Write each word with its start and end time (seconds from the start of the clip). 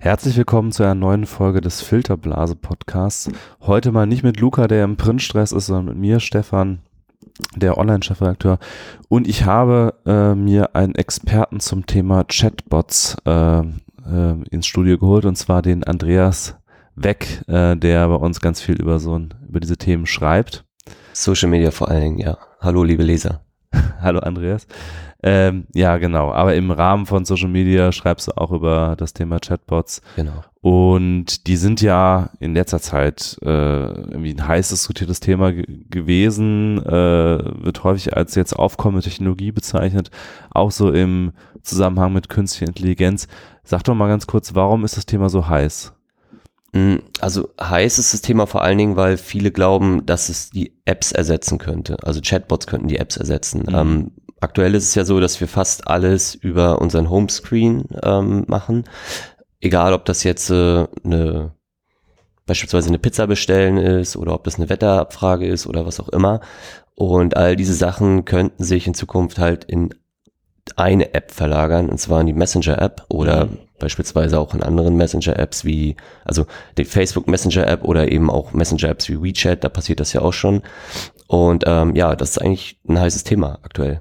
Herzlich 0.00 0.36
willkommen 0.36 0.72
zu 0.72 0.82
einer 0.82 0.94
neuen 0.94 1.26
Folge 1.26 1.60
des 1.60 1.80
Filterblase 1.80 2.56
Podcasts. 2.56 3.30
Heute 3.60 3.92
mal 3.92 4.06
nicht 4.06 4.22
mit 4.22 4.40
Luca, 4.40 4.66
der 4.66 4.84
im 4.84 4.96
Printstress 4.96 5.52
ist, 5.52 5.66
sondern 5.66 5.86
mit 5.86 5.96
mir, 5.96 6.20
Stefan, 6.20 6.80
der 7.56 7.78
Online-Chefredakteur. 7.78 8.58
Und 9.08 9.28
ich 9.28 9.44
habe 9.44 9.94
äh, 10.06 10.34
mir 10.34 10.74
einen 10.74 10.94
Experten 10.94 11.60
zum 11.60 11.86
Thema 11.86 12.24
Chatbots 12.24 13.16
äh, 13.24 13.60
äh, 13.60 13.64
ins 14.50 14.66
Studio 14.66 14.98
geholt, 14.98 15.24
und 15.24 15.36
zwar 15.36 15.62
den 15.62 15.84
Andreas 15.84 16.56
Weck, 16.94 17.42
äh, 17.46 17.76
der 17.76 18.08
bei 18.08 18.14
uns 18.16 18.40
ganz 18.40 18.60
viel 18.60 18.76
über 18.76 18.98
so 18.98 19.18
ein, 19.18 19.34
über 19.48 19.60
diese 19.60 19.76
Themen 19.76 20.06
schreibt. 20.06 20.64
Social 21.12 21.48
Media 21.48 21.70
vor 21.70 21.88
allen 21.88 22.02
Dingen, 22.02 22.18
ja. 22.18 22.38
Hallo, 22.60 22.82
liebe 22.82 23.02
Leser. 23.02 23.42
Hallo 24.00 24.20
Andreas. 24.20 24.66
Ähm, 25.22 25.66
ja, 25.74 25.96
genau. 25.96 26.32
Aber 26.32 26.54
im 26.54 26.70
Rahmen 26.70 27.06
von 27.06 27.24
Social 27.24 27.48
Media 27.48 27.90
schreibst 27.90 28.28
du 28.28 28.36
auch 28.36 28.52
über 28.52 28.94
das 28.96 29.14
Thema 29.14 29.40
Chatbots. 29.40 30.00
Genau. 30.14 30.44
Und 30.60 31.46
die 31.46 31.56
sind 31.56 31.80
ja 31.80 32.30
in 32.40 32.54
letzter 32.54 32.80
Zeit 32.80 33.36
äh, 33.42 33.48
irgendwie 33.48 34.34
ein 34.34 34.46
heiß 34.46 34.68
diskutiertes 34.68 35.20
Thema 35.20 35.52
gewesen, 35.52 36.78
äh, 36.84 37.64
wird 37.64 37.82
häufig 37.84 38.16
als 38.16 38.34
jetzt 38.34 38.52
aufkommende 38.52 39.02
Technologie 39.02 39.50
bezeichnet, 39.50 40.10
auch 40.50 40.70
so 40.70 40.92
im 40.92 41.32
Zusammenhang 41.62 42.12
mit 42.12 42.28
künstlicher 42.28 42.68
Intelligenz. 42.68 43.28
Sag 43.64 43.84
doch 43.84 43.94
mal 43.94 44.08
ganz 44.08 44.26
kurz, 44.26 44.54
warum 44.54 44.84
ist 44.84 44.96
das 44.96 45.06
Thema 45.06 45.28
so 45.28 45.48
heiß? 45.48 45.92
Mm, 46.72 46.96
also 47.20 47.48
heiß 47.60 47.98
ist 47.98 48.14
das 48.14 48.20
Thema 48.20 48.46
vor 48.46 48.62
allen 48.62 48.78
Dingen, 48.78 48.96
weil 48.96 49.16
viele 49.16 49.50
glauben, 49.50 50.06
dass 50.06 50.28
es 50.28 50.50
die 50.50 50.72
Apps 50.84 51.12
ersetzen 51.12 51.58
könnte. 51.58 51.96
Also 52.02 52.20
Chatbots 52.22 52.66
könnten 52.66 52.88
die 52.88 52.98
Apps 52.98 53.16
ersetzen. 53.16 53.64
Mhm. 53.68 53.74
Ähm, 53.74 54.10
aktuell 54.40 54.74
ist 54.74 54.84
es 54.84 54.94
ja 54.94 55.04
so, 55.04 55.20
dass 55.20 55.40
wir 55.40 55.48
fast 55.48 55.86
alles 55.86 56.34
über 56.34 56.80
unseren 56.80 57.10
Homescreen 57.10 57.84
ähm, 58.02 58.44
machen. 58.46 58.84
Egal, 59.60 59.92
ob 59.92 60.04
das 60.04 60.22
jetzt 60.22 60.50
äh, 60.50 60.86
eine 61.04 61.52
beispielsweise 62.46 62.88
eine 62.88 62.98
Pizza 62.98 63.26
bestellen 63.26 63.76
ist 63.76 64.16
oder 64.16 64.34
ob 64.34 64.42
das 64.42 64.56
eine 64.56 64.68
Wetterabfrage 64.68 65.46
ist 65.46 65.66
oder 65.66 65.86
was 65.86 66.00
auch 66.00 66.08
immer. 66.08 66.40
Und 66.96 67.36
all 67.36 67.54
diese 67.54 67.74
Sachen 67.74 68.24
könnten 68.24 68.64
sich 68.64 68.88
in 68.88 68.94
Zukunft 68.94 69.38
halt 69.38 69.64
in 69.64 69.94
eine 70.76 71.14
App 71.14 71.30
verlagern, 71.30 71.88
und 71.88 71.98
zwar 71.98 72.20
in 72.20 72.26
die 72.26 72.32
Messenger-App 72.32 73.04
oder 73.08 73.46
mhm. 73.46 73.58
beispielsweise 73.78 74.38
auch 74.38 74.54
in 74.54 74.62
anderen 74.62 74.96
Messenger-Apps 74.96 75.64
wie, 75.64 75.96
also 76.24 76.46
die 76.76 76.84
Facebook 76.84 77.28
Messenger-App 77.28 77.84
oder 77.84 78.10
eben 78.10 78.30
auch 78.30 78.52
Messenger-Apps 78.52 79.08
wie 79.08 79.22
WeChat, 79.22 79.62
da 79.62 79.68
passiert 79.68 80.00
das 80.00 80.12
ja 80.12 80.22
auch 80.22 80.32
schon. 80.32 80.62
Und 81.26 81.64
ähm, 81.66 81.94
ja, 81.94 82.16
das 82.16 82.30
ist 82.30 82.38
eigentlich 82.38 82.78
ein 82.88 82.98
heißes 82.98 83.24
Thema 83.24 83.58
aktuell. 83.62 84.00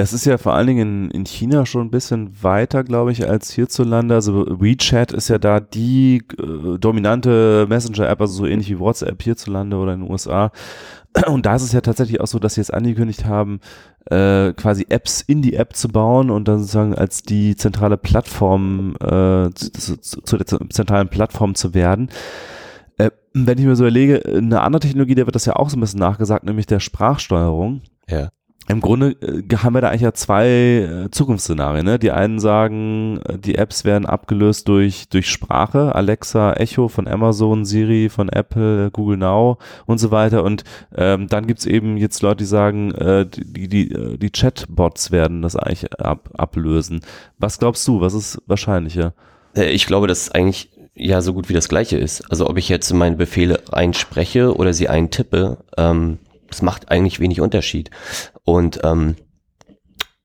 Das 0.00 0.14
ist 0.14 0.24
ja 0.24 0.38
vor 0.38 0.54
allen 0.54 0.66
Dingen 0.66 1.10
in, 1.10 1.10
in 1.10 1.26
China 1.26 1.66
schon 1.66 1.82
ein 1.82 1.90
bisschen 1.90 2.42
weiter, 2.42 2.84
glaube 2.84 3.12
ich, 3.12 3.28
als 3.28 3.52
hierzulande. 3.52 4.14
Also 4.14 4.46
WeChat 4.48 5.12
ist 5.12 5.28
ja 5.28 5.36
da 5.36 5.60
die 5.60 6.22
äh, 6.38 6.78
dominante 6.78 7.66
Messenger-App, 7.68 8.18
also 8.18 8.32
so 8.32 8.46
ähnlich 8.46 8.70
wie 8.70 8.78
WhatsApp 8.78 9.22
hierzulande 9.22 9.76
oder 9.76 9.92
in 9.92 10.00
den 10.00 10.10
USA. 10.10 10.52
Und 11.26 11.44
da 11.44 11.54
ist 11.54 11.64
es 11.64 11.72
ja 11.72 11.82
tatsächlich 11.82 12.18
auch 12.18 12.28
so, 12.28 12.38
dass 12.38 12.54
sie 12.54 12.62
jetzt 12.62 12.72
angekündigt 12.72 13.26
haben, 13.26 13.60
äh, 14.06 14.54
quasi 14.54 14.86
Apps 14.88 15.20
in 15.20 15.42
die 15.42 15.54
App 15.54 15.76
zu 15.76 15.88
bauen 15.88 16.30
und 16.30 16.48
dann 16.48 16.60
sozusagen 16.60 16.94
als 16.94 17.22
die 17.22 17.54
zentrale 17.54 17.98
Plattform, 17.98 18.96
äh, 19.02 19.50
zu, 19.50 20.00
zu, 20.00 20.36
der 20.38 20.46
zentralen 20.46 21.08
Plattform 21.08 21.54
zu 21.54 21.74
werden. 21.74 22.08
Äh, 22.96 23.10
wenn 23.34 23.58
ich 23.58 23.66
mir 23.66 23.76
so 23.76 23.84
überlege, 23.84 24.24
eine 24.24 24.62
andere 24.62 24.80
Technologie, 24.80 25.14
der 25.14 25.26
wird 25.26 25.36
das 25.36 25.44
ja 25.44 25.56
auch 25.56 25.68
so 25.68 25.76
ein 25.76 25.80
bisschen 25.80 26.00
nachgesagt, 26.00 26.44
nämlich 26.44 26.64
der 26.64 26.80
Sprachsteuerung. 26.80 27.82
Ja. 28.08 28.30
Im 28.70 28.80
Grunde 28.80 29.16
äh, 29.20 29.56
haben 29.56 29.74
wir 29.74 29.80
da 29.80 29.88
eigentlich 29.88 30.02
ja 30.02 30.12
zwei 30.12 30.46
äh, 30.46 31.10
Zukunftsszenarien. 31.10 31.84
Ne? 31.84 31.98
Die 31.98 32.12
einen 32.12 32.38
sagen, 32.38 33.20
äh, 33.24 33.36
die 33.36 33.56
Apps 33.56 33.84
werden 33.84 34.06
abgelöst 34.06 34.68
durch, 34.68 35.08
durch 35.08 35.28
Sprache, 35.28 35.94
Alexa, 35.94 36.52
Echo 36.52 36.86
von 36.86 37.08
Amazon, 37.08 37.64
Siri 37.64 38.08
von 38.08 38.28
Apple, 38.28 38.92
Google 38.92 39.16
Now 39.16 39.58
und 39.86 39.98
so 39.98 40.12
weiter. 40.12 40.44
Und 40.44 40.62
ähm, 40.96 41.26
dann 41.26 41.48
gibt's 41.48 41.66
eben 41.66 41.96
jetzt 41.96 42.22
Leute, 42.22 42.38
die 42.38 42.44
sagen, 42.44 42.92
äh, 42.92 43.26
die, 43.26 43.68
die, 43.68 44.18
die 44.18 44.30
Chatbots 44.30 45.10
werden 45.10 45.42
das 45.42 45.56
eigentlich 45.56 45.92
ab, 46.00 46.30
ablösen. 46.34 47.00
Was 47.38 47.58
glaubst 47.58 47.86
du, 47.88 48.00
was 48.00 48.14
ist 48.14 48.40
wahrscheinlicher? 48.46 49.14
Ich 49.54 49.86
glaube, 49.86 50.06
dass 50.06 50.30
eigentlich 50.30 50.70
ja 50.94 51.22
so 51.22 51.34
gut 51.34 51.48
wie 51.48 51.54
das 51.54 51.68
gleiche 51.68 51.98
ist. 51.98 52.30
Also 52.30 52.48
ob 52.48 52.56
ich 52.56 52.68
jetzt 52.68 52.92
meine 52.92 53.16
Befehle 53.16 53.60
einspreche 53.72 54.54
oder 54.54 54.72
sie 54.72 54.88
eintippe, 54.88 55.58
ähm, 55.76 56.18
das 56.50 56.62
macht 56.62 56.90
eigentlich 56.90 57.20
wenig 57.20 57.40
Unterschied. 57.40 57.90
Und 58.44 58.80
ähm, 58.84 59.16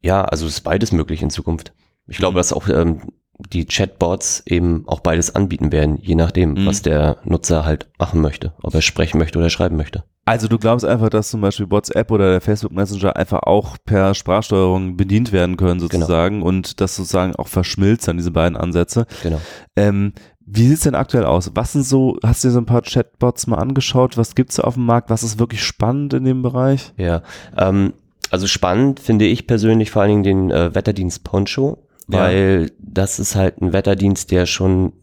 ja, 0.01 0.23
also 0.23 0.45
ist 0.45 0.61
beides 0.61 0.91
möglich 0.91 1.21
in 1.21 1.29
Zukunft. 1.29 1.73
Ich 2.07 2.17
glaube, 2.17 2.37
dass 2.37 2.53
auch 2.53 2.67
ähm, 2.69 3.01
die 3.37 3.65
Chatbots 3.65 4.43
eben 4.45 4.83
auch 4.87 5.01
beides 5.01 5.35
anbieten 5.35 5.71
werden, 5.71 5.97
je 6.01 6.15
nachdem, 6.15 6.51
mhm. 6.51 6.65
was 6.65 6.81
der 6.81 7.17
Nutzer 7.25 7.65
halt 7.65 7.87
machen 7.99 8.21
möchte, 8.21 8.53
ob 8.61 8.73
er 8.73 8.81
sprechen 8.81 9.17
möchte 9.17 9.39
oder 9.39 9.49
schreiben 9.49 9.75
möchte. 9.75 10.03
Also 10.27 10.47
du 10.47 10.57
glaubst 10.57 10.85
einfach, 10.85 11.09
dass 11.09 11.29
zum 11.29 11.41
Beispiel 11.41 11.69
WhatsApp 11.69 12.09
oder 12.11 12.31
der 12.31 12.41
Facebook 12.41 12.71
Messenger 12.71 13.15
einfach 13.15 13.43
auch 13.43 13.77
per 13.85 14.15
Sprachsteuerung 14.15 14.97
bedient 14.97 15.31
werden 15.31 15.55
können 15.55 15.79
genau. 15.79 16.05
sozusagen 16.05 16.37
genau. 16.37 16.47
und 16.47 16.81
das 16.81 16.95
sozusagen 16.95 17.35
auch 17.35 17.47
verschmilzt 17.47 18.09
an 18.09 18.17
diese 18.17 18.31
beiden 18.31 18.57
Ansätze. 18.57 19.05
Genau. 19.21 19.39
Ähm, 19.75 20.13
wie 20.47 20.67
sieht's 20.67 20.83
denn 20.83 20.95
aktuell 20.95 21.25
aus? 21.25 21.51
Was 21.53 21.73
sind 21.73 21.83
so, 21.83 22.17
hast 22.23 22.43
du 22.43 22.47
dir 22.47 22.53
so 22.53 22.59
ein 22.59 22.65
paar 22.65 22.81
Chatbots 22.81 23.47
mal 23.47 23.57
angeschaut? 23.57 24.17
Was 24.17 24.35
gibt's 24.35 24.59
auf 24.59 24.75
dem 24.75 24.85
Markt? 24.85 25.09
Was 25.09 25.23
ist 25.23 25.39
wirklich 25.39 25.63
spannend 25.63 26.13
in 26.13 26.23
dem 26.23 26.41
Bereich? 26.41 26.93
Ja, 26.97 27.21
ähm, 27.57 27.93
also 28.31 28.47
spannend 28.47 28.99
finde 28.99 29.25
ich 29.25 29.47
persönlich 29.47 29.91
vor 29.91 30.01
allen 30.01 30.23
Dingen 30.23 30.49
den 30.49 30.51
äh, 30.51 30.75
Wetterdienst 30.75 31.23
Poncho, 31.23 31.87
weil 32.07 32.67
ja. 32.69 32.75
das 32.79 33.19
ist 33.19 33.35
halt 33.35 33.61
ein 33.61 33.73
Wetterdienst, 33.73 34.31
der 34.31 34.45
schon 34.45 34.93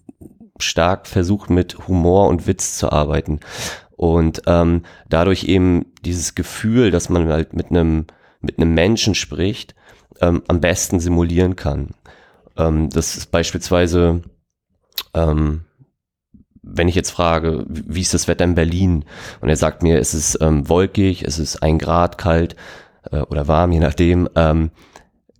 stark 0.58 1.06
versucht 1.06 1.50
mit 1.50 1.88
Humor 1.88 2.28
und 2.28 2.46
Witz 2.46 2.76
zu 2.78 2.92
arbeiten 2.92 3.40
und 3.96 4.42
ähm, 4.46 4.82
dadurch 5.08 5.44
eben 5.44 5.86
dieses 6.04 6.34
Gefühl, 6.34 6.90
dass 6.90 7.08
man 7.08 7.28
halt 7.28 7.54
mit 7.54 7.70
einem 7.70 8.06
mit 8.40 8.58
einem 8.58 8.74
Menschen 8.74 9.14
spricht, 9.14 9.74
ähm, 10.20 10.42
am 10.48 10.60
besten 10.60 10.98
simulieren 10.98 11.54
kann. 11.54 11.90
Ähm, 12.56 12.90
das 12.90 13.16
ist 13.16 13.30
beispielsweise 13.30 14.22
ähm, 15.14 15.64
wenn 16.62 16.88
ich 16.88 16.94
jetzt 16.94 17.10
frage, 17.10 17.64
wie 17.68 18.00
ist 18.00 18.14
das 18.14 18.28
Wetter 18.28 18.44
in 18.44 18.54
Berlin? 18.54 19.04
Und 19.40 19.48
er 19.48 19.56
sagt 19.56 19.82
mir, 19.82 19.98
es 19.98 20.14
ist 20.14 20.38
ähm, 20.40 20.68
wolkig, 20.68 21.24
es 21.24 21.38
ist 21.38 21.62
ein 21.62 21.78
Grad 21.78 22.18
kalt 22.18 22.56
äh, 23.10 23.20
oder 23.20 23.48
warm, 23.48 23.72
je 23.72 23.80
nachdem. 23.80 24.28
Ähm, 24.34 24.70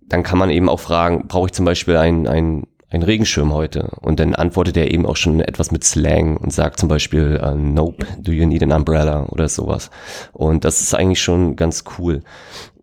dann 0.07 0.23
kann 0.23 0.37
man 0.37 0.49
eben 0.49 0.69
auch 0.69 0.79
fragen, 0.79 1.27
brauche 1.27 1.47
ich 1.47 1.53
zum 1.53 1.65
Beispiel 1.65 1.97
einen, 1.97 2.27
einen, 2.27 2.67
einen 2.89 3.03
Regenschirm 3.03 3.53
heute? 3.53 3.89
Und 4.01 4.19
dann 4.19 4.35
antwortet 4.35 4.77
er 4.77 4.91
eben 4.91 5.05
auch 5.05 5.15
schon 5.15 5.39
etwas 5.39 5.71
mit 5.71 5.83
Slang 5.83 6.37
und 6.37 6.51
sagt 6.51 6.79
zum 6.79 6.89
Beispiel, 6.89 7.39
äh, 7.41 7.55
Nope, 7.55 8.05
do 8.19 8.31
you 8.31 8.45
need 8.45 8.63
an 8.63 8.71
umbrella 8.71 9.25
oder 9.29 9.47
sowas. 9.47 9.89
Und 10.33 10.65
das 10.65 10.81
ist 10.81 10.93
eigentlich 10.93 11.21
schon 11.21 11.55
ganz 11.55 11.83
cool. 11.97 12.21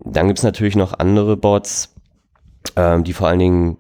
Dann 0.05 0.29
gibt's 0.29 0.43
natürlich 0.43 0.77
noch 0.77 0.99
andere 0.99 1.37
Bots, 1.37 1.95
ähm, 2.77 3.05
die 3.05 3.13
vor 3.13 3.29
allen 3.29 3.39
Dingen 3.39 3.77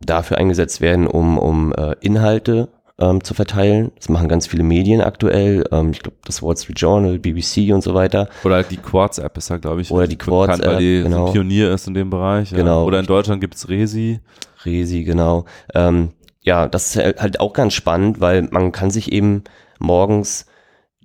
dafür 0.00 0.38
eingesetzt 0.38 0.80
werden, 0.80 1.06
um, 1.06 1.38
um 1.38 1.72
äh, 1.72 1.96
Inhalte 2.00 2.68
ähm, 2.98 3.22
zu 3.22 3.34
verteilen. 3.34 3.92
Das 3.96 4.08
machen 4.08 4.28
ganz 4.28 4.46
viele 4.46 4.62
Medien 4.62 5.00
aktuell. 5.00 5.64
Ähm, 5.70 5.90
ich 5.90 6.00
glaube, 6.00 6.16
das 6.24 6.42
Wall 6.42 6.56
Street 6.56 6.78
Journal, 6.78 7.18
BBC 7.18 7.72
und 7.72 7.82
so 7.82 7.94
weiter. 7.94 8.28
Oder 8.44 8.62
die 8.62 8.78
Quartz-App 8.78 9.36
ist 9.36 9.50
ja, 9.50 9.58
glaube 9.58 9.82
ich, 9.82 9.90
Oder 9.90 10.06
die 10.06 10.16
Quartz-App, 10.16 10.66
weil 10.66 10.78
die 10.78 11.02
genau. 11.02 11.30
Pionier 11.30 11.72
ist 11.72 11.86
in 11.86 11.94
dem 11.94 12.10
Bereich. 12.10 12.50
Ja. 12.52 12.58
Genau. 12.58 12.84
Oder 12.84 13.00
in 13.00 13.06
Deutschland 13.06 13.40
gibt's 13.40 13.68
Resi. 13.68 14.20
Resi, 14.64 15.04
genau. 15.04 15.44
Ähm, 15.74 16.12
ja, 16.40 16.68
das 16.68 16.94
ist 16.94 17.20
halt 17.20 17.40
auch 17.40 17.52
ganz 17.52 17.74
spannend, 17.74 18.20
weil 18.20 18.42
man 18.50 18.72
kann 18.72 18.90
sich 18.90 19.12
eben 19.12 19.44
morgens 19.78 20.46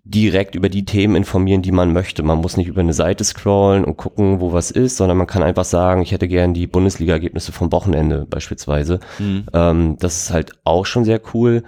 direkt 0.03 0.55
über 0.55 0.69
die 0.69 0.85
Themen 0.85 1.15
informieren, 1.15 1.61
die 1.61 1.71
man 1.71 1.93
möchte. 1.93 2.23
Man 2.23 2.39
muss 2.39 2.57
nicht 2.57 2.67
über 2.67 2.81
eine 2.81 2.93
Seite 2.93 3.23
scrollen 3.23 3.85
und 3.85 3.97
gucken, 3.97 4.41
wo 4.41 4.51
was 4.51 4.71
ist, 4.71 4.97
sondern 4.97 5.17
man 5.17 5.27
kann 5.27 5.43
einfach 5.43 5.65
sagen, 5.65 6.01
ich 6.01 6.11
hätte 6.11 6.27
gern 6.27 6.53
die 6.53 6.67
Bundesliga-Ergebnisse 6.67 7.51
vom 7.51 7.71
Wochenende 7.71 8.25
beispielsweise. 8.29 8.99
Mhm. 9.19 9.45
Ähm, 9.53 9.97
das 9.99 10.23
ist 10.23 10.31
halt 10.31 10.53
auch 10.63 10.85
schon 10.85 11.05
sehr 11.05 11.21
cool. 11.33 11.63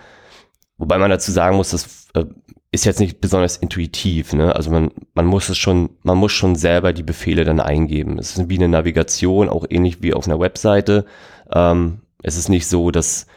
Wobei 0.78 0.98
man 0.98 1.12
dazu 1.12 1.32
sagen 1.32 1.58
muss, 1.58 1.72
das 1.72 2.08
äh, 2.16 2.26
ist 2.72 2.86
jetzt 2.86 3.00
nicht 3.00 3.22
besonders 3.22 3.58
intuitiv. 3.58 4.34
Ne? 4.34 4.56
Also 4.56 4.72
man, 4.72 4.90
man 5.14 5.28
muss 5.28 5.48
es 5.50 5.58
schon, 5.60 5.92
man 6.02 6.18
muss 6.18 6.32
schon 6.32 6.56
selber 6.56 6.92
die 6.92 7.04
Befehle 7.04 7.46
dann 7.46 7.60
eingeben. 7.60 8.18
Es 8.18 8.36
ist 8.36 8.50
wie 8.50 8.58
eine 8.58 8.68
Navigation, 8.68 9.48
auch 9.48 9.66
ähnlich 9.70 10.02
wie 10.02 10.14
auf 10.14 10.26
einer 10.26 10.40
Webseite. 10.40 11.06
Ähm, 11.54 12.00
es 12.24 12.36
ist 12.36 12.50
nicht 12.50 12.68
so, 12.68 12.90
dass 12.90 13.28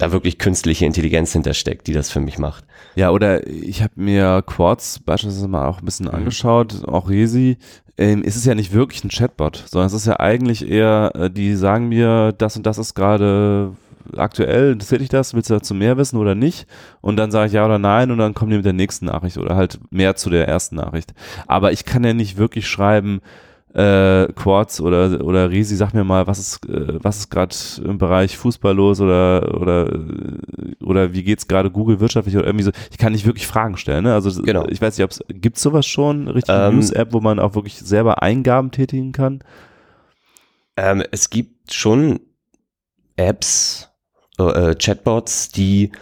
da 0.00 0.12
wirklich 0.12 0.38
künstliche 0.38 0.86
Intelligenz 0.86 1.32
hintersteckt, 1.32 1.86
die 1.86 1.92
das 1.92 2.10
für 2.10 2.20
mich 2.20 2.38
macht. 2.38 2.64
Ja, 2.94 3.10
oder 3.10 3.46
ich 3.46 3.82
habe 3.82 3.92
mir 3.96 4.42
Quartz 4.46 4.98
beispielsweise 4.98 5.46
mal 5.46 5.66
auch 5.66 5.80
ein 5.80 5.84
bisschen 5.84 6.06
mhm. 6.06 6.14
angeschaut, 6.14 6.88
auch 6.88 7.10
Resi. 7.10 7.58
Ähm, 7.98 8.22
ist 8.22 8.36
es 8.36 8.46
ja 8.46 8.54
nicht 8.54 8.72
wirklich 8.72 9.04
ein 9.04 9.10
Chatbot, 9.10 9.62
sondern 9.66 9.88
es 9.88 9.92
ist 9.92 10.06
ja 10.06 10.18
eigentlich 10.18 10.66
eher, 10.66 11.12
äh, 11.14 11.30
die 11.30 11.54
sagen 11.54 11.88
mir, 11.88 12.32
das 12.32 12.56
und 12.56 12.64
das 12.64 12.78
ist 12.78 12.94
gerade 12.94 13.72
aktuell, 14.16 14.72
interessiert 14.72 15.02
dich 15.02 15.10
das? 15.10 15.34
Willst 15.34 15.50
du 15.50 15.54
dazu 15.54 15.74
mehr 15.74 15.98
wissen 15.98 16.16
oder 16.16 16.34
nicht? 16.34 16.66
Und 17.02 17.16
dann 17.16 17.30
sage 17.30 17.48
ich 17.48 17.52
ja 17.52 17.66
oder 17.66 17.78
nein 17.78 18.10
und 18.10 18.16
dann 18.16 18.32
kommen 18.32 18.50
die 18.50 18.56
mit 18.56 18.64
der 18.64 18.72
nächsten 18.72 19.04
Nachricht 19.04 19.36
oder 19.36 19.54
halt 19.54 19.78
mehr 19.90 20.16
zu 20.16 20.30
der 20.30 20.48
ersten 20.48 20.76
Nachricht. 20.76 21.12
Aber 21.46 21.72
ich 21.72 21.84
kann 21.84 22.02
ja 22.02 22.14
nicht 22.14 22.38
wirklich 22.38 22.66
schreiben, 22.66 23.20
äh, 23.74 24.26
Quartz 24.34 24.80
oder 24.80 25.24
oder 25.24 25.50
Risi, 25.50 25.76
sag 25.76 25.94
mir 25.94 26.02
mal, 26.02 26.26
was 26.26 26.38
ist 26.38 26.68
äh, 26.68 27.02
was 27.02 27.18
ist 27.18 27.30
gerade 27.30 27.54
im 27.84 27.98
Bereich 27.98 28.36
Fußball 28.36 28.74
los 28.74 29.00
oder 29.00 29.54
oder 29.54 30.00
oder 30.82 31.12
wie 31.12 31.22
geht's 31.22 31.46
gerade 31.46 31.70
Google 31.70 32.00
wirtschaftlich 32.00 32.36
oder 32.36 32.46
irgendwie 32.46 32.64
so. 32.64 32.72
Ich 32.90 32.98
kann 32.98 33.12
nicht 33.12 33.26
wirklich 33.26 33.46
Fragen 33.46 33.76
stellen. 33.76 34.04
Ne? 34.04 34.14
Also 34.14 34.42
genau. 34.42 34.66
ich 34.66 34.80
weiß 34.80 34.98
nicht, 34.98 35.04
ob 35.04 35.10
es 35.12 35.22
gibt 35.28 35.58
sowas 35.58 35.86
schon, 35.86 36.28
richtig 36.28 36.54
ähm, 36.54 36.76
News-App, 36.76 37.12
wo 37.12 37.20
man 37.20 37.38
auch 37.38 37.54
wirklich 37.54 37.78
selber 37.78 38.22
Eingaben 38.22 38.72
tätigen 38.72 39.12
kann. 39.12 39.44
Ähm, 40.76 41.04
es 41.12 41.30
gibt 41.30 41.72
schon 41.72 42.20
Apps, 43.16 43.88
äh, 44.38 44.74
Chatbots, 44.74 45.50
die 45.50 45.92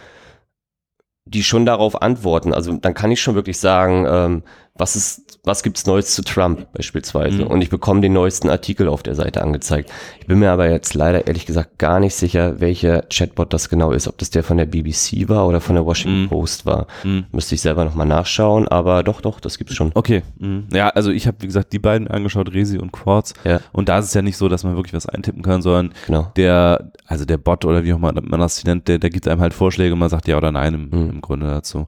die 1.25 1.43
schon 1.43 1.65
darauf 1.65 2.01
antworten. 2.01 2.53
Also 2.53 2.75
dann 2.75 2.95
kann 2.95 3.11
ich 3.11 3.21
schon 3.21 3.35
wirklich 3.35 3.59
sagen, 3.59 4.05
ähm, 4.09 4.43
was 4.79 4.95
ist, 4.95 5.39
was 5.43 5.61
gibt's 5.61 5.85
Neues 5.85 6.15
zu 6.15 6.23
Trump 6.23 6.71
beispielsweise? 6.73 7.43
Mhm. 7.43 7.47
Und 7.47 7.61
ich 7.61 7.69
bekomme 7.69 8.01
den 8.01 8.13
neuesten 8.13 8.49
Artikel 8.49 8.87
auf 8.87 9.03
der 9.03 9.15
Seite 9.15 9.41
angezeigt. 9.41 9.91
Ich 10.19 10.27
bin 10.27 10.39
mir 10.39 10.51
aber 10.51 10.69
jetzt 10.69 10.93
leider 10.93 11.27
ehrlich 11.27 11.45
gesagt 11.45 11.77
gar 11.77 11.99
nicht 11.99 12.15
sicher, 12.15 12.59
welcher 12.59 13.03
Chatbot 13.09 13.53
das 13.53 13.69
genau 13.69 13.91
ist, 13.91 14.07
ob 14.07 14.17
das 14.17 14.29
der 14.29 14.43
von 14.43 14.57
der 14.57 14.65
BBC 14.65 15.27
war 15.27 15.47
oder 15.47 15.59
von 15.59 15.75
der 15.75 15.85
Washington 15.85 16.23
mhm. 16.23 16.29
Post 16.29 16.65
war. 16.65 16.87
Mhm. 17.03 17.25
Müsste 17.31 17.55
ich 17.55 17.61
selber 17.61 17.83
nochmal 17.83 18.07
nachschauen, 18.07 18.67
aber 18.67 19.03
doch, 19.03 19.21
doch, 19.21 19.39
das 19.39 19.57
gibt's 19.57 19.75
schon. 19.75 19.91
Okay. 19.93 20.23
Mhm. 20.37 20.67
Ja, 20.73 20.89
also 20.89 21.11
ich 21.11 21.27
habe, 21.27 21.37
wie 21.41 21.47
gesagt, 21.47 21.73
die 21.73 21.79
beiden 21.79 22.07
angeschaut, 22.07 22.53
Resi 22.53 22.77
und 22.77 22.91
Quartz. 22.91 23.33
Ja. 23.43 23.59
Und 23.73 23.89
da 23.89 23.99
ist 23.99 24.05
es 24.05 24.13
ja 24.13 24.21
nicht 24.21 24.37
so, 24.37 24.47
dass 24.47 24.63
man 24.63 24.75
wirklich 24.75 24.93
was 24.93 25.07
eintippen 25.07 25.41
kann, 25.41 25.61
sondern 25.61 25.93
genau. 26.07 26.31
der, 26.37 26.91
also 27.05 27.25
der 27.25 27.37
Bot 27.37 27.65
oder 27.65 27.83
wie 27.83 27.93
auch 27.93 27.97
immer 27.97 28.13
man 28.13 28.39
das 28.39 28.63
nennt, 28.63 28.87
der, 28.87 28.97
der 28.97 29.09
gibt 29.09 29.27
einem 29.27 29.41
halt 29.41 29.53
Vorschläge 29.53 29.93
und 29.93 29.99
man 29.99 30.09
sagt 30.09 30.27
ja 30.27 30.37
oder 30.37 30.51
nein 30.51 30.73
im, 30.73 30.89
mhm. 30.89 31.09
im 31.09 31.21
Grunde 31.21 31.47
dazu. 31.47 31.87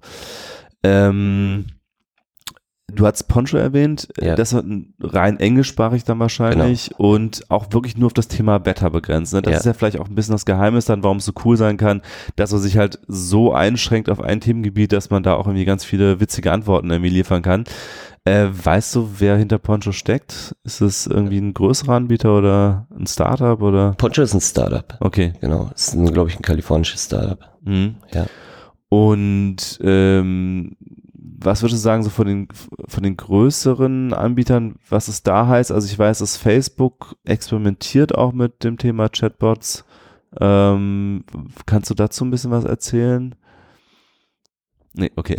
Ähm, 0.83 1.65
Du 2.95 3.05
hast 3.05 3.23
Poncho 3.27 3.57
erwähnt, 3.57 4.07
ja. 4.19 4.35
das 4.35 4.53
ist 4.53 4.63
rein 5.01 5.39
englischsprachig 5.39 6.03
dann 6.03 6.19
wahrscheinlich 6.19 6.89
genau. 6.89 7.13
und 7.13 7.49
auch 7.49 7.67
wirklich 7.71 7.97
nur 7.97 8.07
auf 8.07 8.13
das 8.13 8.27
Thema 8.27 8.65
Wetter 8.65 8.89
begrenzt. 8.89 9.33
Ne? 9.33 9.41
Das 9.41 9.51
ja. 9.51 9.59
ist 9.59 9.65
ja 9.65 9.73
vielleicht 9.73 9.99
auch 9.99 10.07
ein 10.07 10.15
bisschen 10.15 10.33
das 10.33 10.45
Geheimnis 10.45 10.85
dann, 10.85 11.03
warum 11.03 11.17
es 11.17 11.25
so 11.25 11.33
cool 11.45 11.57
sein 11.57 11.77
kann, 11.77 12.01
dass 12.35 12.51
er 12.51 12.59
sich 12.59 12.77
halt 12.77 12.99
so 13.07 13.53
einschränkt 13.53 14.09
auf 14.09 14.21
ein 14.21 14.41
Themengebiet, 14.41 14.91
dass 14.91 15.09
man 15.09 15.23
da 15.23 15.35
auch 15.35 15.47
irgendwie 15.47 15.65
ganz 15.65 15.85
viele 15.85 16.19
witzige 16.19 16.51
Antworten 16.51 16.89
irgendwie 16.89 17.11
liefern 17.11 17.41
kann. 17.41 17.65
Äh, 18.23 18.47
weißt 18.51 18.95
du, 18.95 19.09
wer 19.17 19.35
hinter 19.35 19.57
Poncho 19.57 19.91
steckt? 19.91 20.55
Ist 20.63 20.81
es 20.81 21.07
irgendwie 21.07 21.39
ein 21.39 21.55
größerer 21.55 21.93
Anbieter 21.93 22.37
oder 22.37 22.87
ein 22.95 23.07
Startup 23.07 23.59
oder? 23.61 23.95
Poncho 23.97 24.21
ist 24.21 24.35
ein 24.35 24.41
Startup. 24.41 24.95
Okay. 24.99 25.33
Genau. 25.41 25.71
ist, 25.73 25.93
glaube 26.13 26.29
ich, 26.29 26.37
ein 26.37 26.43
kalifornisches 26.43 27.05
Startup. 27.05 27.39
Mhm. 27.63 27.95
Ja. 28.13 28.27
Und 28.89 29.79
ähm, 29.81 30.75
was 31.43 31.61
würdest 31.61 31.79
du 31.79 31.83
sagen, 31.83 32.03
so 32.03 32.09
von 32.09 32.27
den, 32.27 32.47
von 32.87 33.03
den 33.03 33.17
größeren 33.17 34.13
Anbietern, 34.13 34.75
was 34.89 35.07
es 35.07 35.23
da 35.23 35.47
heißt? 35.47 35.71
Also 35.71 35.87
ich 35.87 35.97
weiß, 35.97 36.19
dass 36.19 36.37
Facebook 36.37 37.15
experimentiert 37.25 38.15
auch 38.15 38.33
mit 38.33 38.63
dem 38.63 38.77
Thema 38.77 39.09
Chatbots. 39.09 39.85
Ähm, 40.39 41.23
kannst 41.65 41.89
du 41.89 41.93
dazu 41.93 42.23
ein 42.23 42.31
bisschen 42.31 42.51
was 42.51 42.63
erzählen? 42.63 43.35
Nee, 44.93 45.09
okay. 45.15 45.37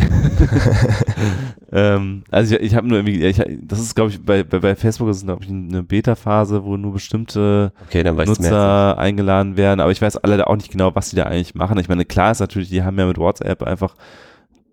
ähm, 1.73 2.25
also 2.31 2.57
ich, 2.57 2.63
ich 2.63 2.75
habe 2.75 2.89
nur 2.89 2.99
irgendwie, 2.99 3.23
ich, 3.23 3.43
das 3.63 3.81
ist 3.81 3.95
glaube 3.95 4.11
ich, 4.11 4.25
bei, 4.25 4.45
bei, 4.45 4.61
bei 4.61 4.75
Facebook 4.75 5.11
ist 5.11 5.19
es 5.19 5.25
glaube 5.25 5.45
ich 5.45 5.51
eine 5.51 5.83
Beta-Phase, 5.83 6.65
wo 6.65 6.79
nur 6.79 6.95
bestimmte 6.95 7.73
okay, 7.87 8.03
Nutzer 8.03 8.97
eingeladen 8.97 9.59
werden, 9.59 9.81
aber 9.81 9.93
ich 9.93 10.01
weiß 10.01 10.17
alle 10.19 10.47
auch 10.47 10.57
nicht 10.57 10.73
genau, 10.73 10.95
was 10.95 11.11
die 11.11 11.17
da 11.17 11.25
eigentlich 11.25 11.55
machen. 11.55 11.79
Ich 11.79 11.91
meine, 11.91 12.07
klar 12.07 12.31
ist 12.31 12.41
natürlich, 12.41 12.71
die 12.71 12.83
haben 12.83 12.99
ja 12.99 13.07
mit 13.07 13.19
WhatsApp 13.19 13.63
einfach 13.63 13.95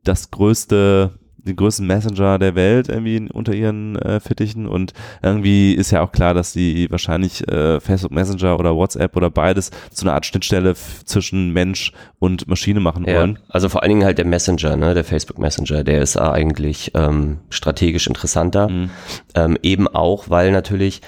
das 0.10 0.32
größte, 0.32 1.12
den 1.38 1.56
größten 1.56 1.88
Messenger 1.88 2.40
der 2.40 2.56
Welt 2.56 2.90
irgendwie 2.90 3.30
unter 3.32 3.54
ihren 3.54 3.96
äh, 3.98 4.20
Fittichen 4.20 4.68
und 4.68 4.94
irgendwie 5.22 5.74
ist 5.74 5.92
ja 5.92 6.02
auch 6.02 6.12
klar, 6.12 6.34
dass 6.34 6.52
die 6.52 6.92
wahrscheinlich 6.92 7.48
äh, 7.48 7.80
Facebook 7.80 8.12
Messenger 8.12 8.60
oder 8.60 8.76
WhatsApp 8.76 9.16
oder 9.16 9.30
beides 9.30 9.72
zu 9.92 10.06
einer 10.06 10.16
Art 10.16 10.26
Schnittstelle 10.26 10.76
zwischen 11.06 11.54
Mensch 11.54 11.94
und 12.18 12.48
Maschine 12.48 12.80
machen 12.80 13.06
ja, 13.08 13.16
wollen. 13.16 13.40
Also 13.48 13.70
vor 13.70 13.84
allen 13.84 13.90
Dingen 13.90 14.04
halt 14.04 14.18
der 14.18 14.26
Messenger, 14.26 14.76
ne, 14.76 14.94
der 14.94 15.06
Facebook 15.06 15.40
Messenger, 15.40 15.84
der 15.84 16.02
ist 16.02 16.18
eigentlich 16.18 16.92
ähm, 16.96 17.40
strategisch 17.50 18.08
interessanter, 18.08 18.68
mhm. 18.68 18.90
ähm, 19.36 19.58
eben 19.62 19.88
auch, 19.88 20.30
weil 20.30 20.52
natürlich 20.52 21.02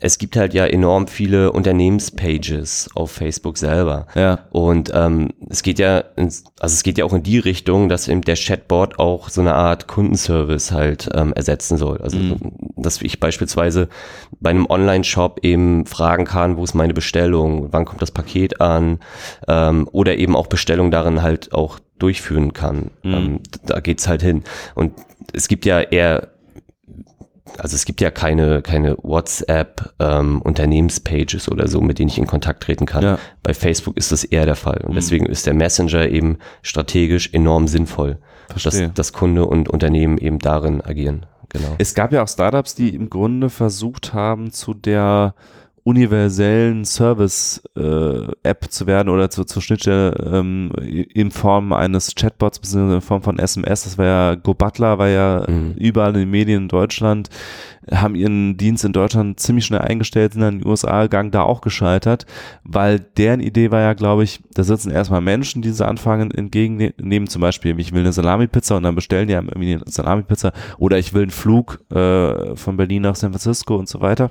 es 0.00 0.18
gibt 0.18 0.36
halt 0.36 0.54
ja 0.54 0.64
enorm 0.64 1.08
viele 1.08 1.50
Unternehmenspages 1.50 2.90
auf 2.94 3.10
Facebook 3.10 3.58
selber. 3.58 4.06
Ja. 4.14 4.40
Und 4.50 4.92
ähm, 4.94 5.30
es 5.50 5.62
geht 5.62 5.78
ja, 5.78 5.98
ins, 6.16 6.44
also 6.60 6.74
es 6.74 6.84
geht 6.84 6.98
ja 6.98 7.04
auch 7.04 7.12
in 7.12 7.24
die 7.24 7.38
Richtung, 7.38 7.88
dass 7.88 8.06
eben 8.06 8.22
der 8.22 8.36
Chatbot 8.36 8.98
auch 8.98 9.28
so 9.28 9.40
eine 9.40 9.54
Art 9.54 9.88
Kundenservice 9.88 10.70
halt 10.70 11.08
ähm, 11.14 11.32
ersetzen 11.32 11.78
soll. 11.78 11.98
Also 11.98 12.16
mhm. 12.16 12.38
dass 12.76 13.02
ich 13.02 13.18
beispielsweise 13.18 13.88
bei 14.40 14.50
einem 14.50 14.66
Online-Shop 14.66 15.40
eben 15.42 15.84
fragen 15.84 16.24
kann, 16.24 16.56
wo 16.56 16.64
ist 16.64 16.74
meine 16.74 16.94
Bestellung, 16.94 17.68
wann 17.72 17.84
kommt 17.84 18.00
das 18.00 18.12
Paket 18.12 18.60
an, 18.60 19.00
ähm, 19.48 19.88
oder 19.90 20.16
eben 20.16 20.36
auch 20.36 20.46
Bestellung 20.46 20.92
darin 20.92 21.22
halt 21.22 21.52
auch 21.52 21.80
durchführen 21.98 22.52
kann. 22.52 22.92
Mhm. 23.02 23.14
Ähm, 23.14 23.40
da 23.66 23.80
geht's 23.80 24.06
halt 24.06 24.22
hin. 24.22 24.44
Und 24.76 24.92
es 25.32 25.48
gibt 25.48 25.64
ja 25.64 25.80
eher 25.80 26.28
also 27.56 27.74
es 27.74 27.84
gibt 27.84 28.00
ja 28.00 28.10
keine, 28.10 28.62
keine 28.62 28.96
WhatsApp 29.02 29.94
ähm, 29.98 30.42
Unternehmenspages 30.42 31.48
oder 31.50 31.68
so, 31.68 31.80
mit 31.80 31.98
denen 31.98 32.08
ich 32.08 32.18
in 32.18 32.26
Kontakt 32.26 32.62
treten 32.62 32.86
kann. 32.86 33.02
Ja. 33.02 33.18
Bei 33.42 33.54
Facebook 33.54 33.96
ist 33.96 34.12
das 34.12 34.24
eher 34.24 34.46
der 34.46 34.56
Fall. 34.56 34.80
Und 34.84 34.90
mhm. 34.90 34.96
deswegen 34.96 35.26
ist 35.26 35.46
der 35.46 35.54
Messenger 35.54 36.08
eben 36.08 36.38
strategisch 36.62 37.32
enorm 37.32 37.68
sinnvoll, 37.68 38.18
dass, 38.62 38.80
dass 38.94 39.12
Kunde 39.12 39.46
und 39.46 39.68
Unternehmen 39.68 40.18
eben 40.18 40.38
darin 40.38 40.80
agieren. 40.80 41.26
Genau. 41.50 41.76
Es 41.78 41.94
gab 41.94 42.12
ja 42.12 42.22
auch 42.22 42.28
Startups, 42.28 42.74
die 42.74 42.94
im 42.94 43.08
Grunde 43.08 43.48
versucht 43.48 44.12
haben, 44.12 44.52
zu 44.52 44.74
der 44.74 45.34
universellen 45.88 46.84
Service-App 46.84 48.64
äh, 48.64 48.68
zu 48.68 48.86
werden 48.86 49.08
oder 49.08 49.30
zu, 49.30 49.44
zur 49.44 49.62
Schnittstelle 49.62 50.12
ähm, 50.30 50.70
in 50.82 51.30
Form 51.30 51.72
eines 51.72 52.14
Chatbots 52.14 52.58
bzw. 52.58 52.96
in 52.96 53.00
Form 53.00 53.22
von 53.22 53.38
SMS. 53.38 53.84
Das 53.84 53.96
war 53.96 54.04
ja 54.04 54.34
GoButler, 54.34 54.98
war 54.98 55.08
ja 55.08 55.46
mhm. 55.48 55.72
überall 55.78 56.10
in 56.10 56.20
den 56.20 56.30
Medien 56.30 56.64
in 56.64 56.68
Deutschland, 56.68 57.30
haben 57.90 58.16
ihren 58.16 58.58
Dienst 58.58 58.84
in 58.84 58.92
Deutschland 58.92 59.40
ziemlich 59.40 59.64
schnell 59.64 59.80
eingestellt, 59.80 60.34
sind 60.34 60.42
dann 60.42 60.56
in 60.56 60.60
die 60.60 60.66
USA 60.66 61.04
gegangen, 61.04 61.30
da 61.30 61.44
auch 61.44 61.62
gescheitert, 61.62 62.26
weil 62.64 63.00
deren 63.00 63.40
Idee 63.40 63.70
war 63.70 63.80
ja, 63.80 63.94
glaube 63.94 64.24
ich, 64.24 64.40
da 64.52 64.64
sitzen 64.64 64.90
erstmal 64.90 65.22
Menschen, 65.22 65.62
die 65.62 65.68
diese 65.68 65.88
Anfragen 65.88 66.30
entgegennehmen, 66.30 67.30
zum 67.30 67.40
Beispiel, 67.40 67.80
ich 67.80 67.92
will 67.94 68.00
eine 68.00 68.12
Salami-Pizza 68.12 68.76
und 68.76 68.82
dann 68.82 68.94
bestellen 68.94 69.26
die 69.26 69.32
irgendwie 69.32 69.76
eine 69.76 69.84
Salami-Pizza 69.86 70.52
oder 70.76 70.98
ich 70.98 71.14
will 71.14 71.22
einen 71.22 71.30
Flug 71.30 71.80
äh, 71.90 72.56
von 72.56 72.76
Berlin 72.76 73.00
nach 73.02 73.16
San 73.16 73.32
Francisco 73.32 73.76
und 73.76 73.88
so 73.88 74.02
weiter. 74.02 74.30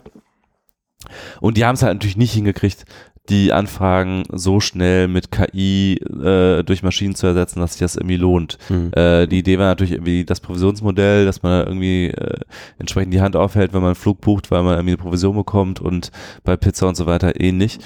Und 1.41 1.57
die 1.57 1.65
haben 1.65 1.75
es 1.75 1.83
halt 1.83 1.95
natürlich 1.95 2.17
nicht 2.17 2.33
hingekriegt, 2.33 2.85
die 3.29 3.51
Anfragen 3.51 4.23
so 4.31 4.59
schnell 4.59 5.07
mit 5.07 5.31
KI 5.31 5.95
äh, 5.95 6.63
durch 6.63 6.81
Maschinen 6.81 7.15
zu 7.15 7.27
ersetzen, 7.27 7.59
dass 7.59 7.73
sich 7.73 7.81
das 7.81 7.95
irgendwie 7.95 8.15
lohnt. 8.15 8.57
Mhm. 8.69 8.91
Äh, 8.93 9.27
die 9.27 9.39
Idee 9.39 9.59
war 9.59 9.65
natürlich 9.65 9.93
irgendwie 9.93 10.23
das 10.23 10.39
Provisionsmodell, 10.39 11.25
dass 11.25 11.43
man 11.43 11.65
irgendwie 11.65 12.07
äh, 12.07 12.39
entsprechend 12.79 13.13
die 13.13 13.21
Hand 13.21 13.35
aufhält, 13.35 13.73
wenn 13.73 13.81
man 13.81 13.89
einen 13.89 13.95
Flug 13.95 14.21
bucht, 14.21 14.49
weil 14.49 14.63
man 14.63 14.75
irgendwie 14.75 14.93
eine 14.93 15.03
Provision 15.03 15.35
bekommt 15.35 15.81
und 15.81 16.11
bei 16.43 16.55
Pizza 16.55 16.87
und 16.87 16.95
so 16.95 17.05
weiter 17.05 17.39
ähnlich. 17.39 17.79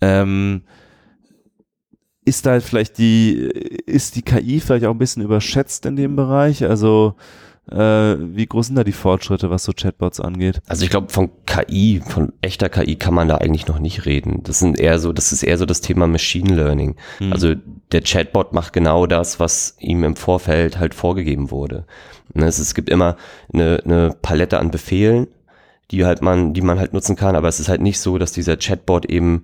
Ähm, 0.00 0.62
ist 2.24 2.46
da 2.46 2.58
vielleicht 2.60 2.98
die, 2.98 3.32
ist 3.86 4.16
die 4.16 4.22
KI 4.22 4.60
vielleicht 4.60 4.84
auch 4.84 4.90
ein 4.90 4.98
bisschen 4.98 5.22
überschätzt 5.22 5.86
in 5.86 5.96
dem 5.96 6.16
Bereich? 6.16 6.64
Also 6.64 7.14
äh, 7.16 7.47
wie 7.70 8.46
groß 8.46 8.68
sind 8.68 8.76
da 8.76 8.84
die 8.84 8.92
Fortschritte, 8.92 9.50
was 9.50 9.64
so 9.64 9.72
Chatbots 9.72 10.20
angeht? 10.20 10.60
Also 10.66 10.84
ich 10.84 10.90
glaube, 10.90 11.12
von 11.12 11.30
KI, 11.46 12.00
von 12.06 12.32
echter 12.40 12.68
KI 12.68 12.96
kann 12.96 13.14
man 13.14 13.28
da 13.28 13.36
eigentlich 13.36 13.66
noch 13.66 13.78
nicht 13.78 14.06
reden. 14.06 14.42
Das 14.42 14.58
sind 14.58 14.78
eher 14.78 14.98
so, 14.98 15.12
das 15.12 15.32
ist 15.32 15.42
eher 15.42 15.58
so 15.58 15.66
das 15.66 15.80
Thema 15.80 16.06
Machine 16.06 16.54
Learning. 16.54 16.96
Hm. 17.18 17.32
Also 17.32 17.54
der 17.92 18.02
Chatbot 18.02 18.52
macht 18.52 18.72
genau 18.72 19.06
das, 19.06 19.38
was 19.38 19.76
ihm 19.80 20.04
im 20.04 20.16
Vorfeld 20.16 20.78
halt 20.78 20.94
vorgegeben 20.94 21.50
wurde. 21.50 21.84
Ne, 22.34 22.46
es, 22.46 22.58
es 22.58 22.74
gibt 22.74 22.88
immer 22.88 23.16
eine, 23.52 23.82
eine 23.84 24.16
Palette 24.20 24.58
an 24.58 24.70
Befehlen, 24.70 25.28
die 25.90 26.04
halt 26.04 26.22
man, 26.22 26.54
die 26.54 26.60
man 26.60 26.78
halt 26.78 26.92
nutzen 26.92 27.16
kann, 27.16 27.36
aber 27.36 27.48
es 27.48 27.60
ist 27.60 27.68
halt 27.68 27.80
nicht 27.80 28.00
so, 28.00 28.18
dass 28.18 28.32
dieser 28.32 28.56
Chatbot 28.56 29.06
eben 29.06 29.42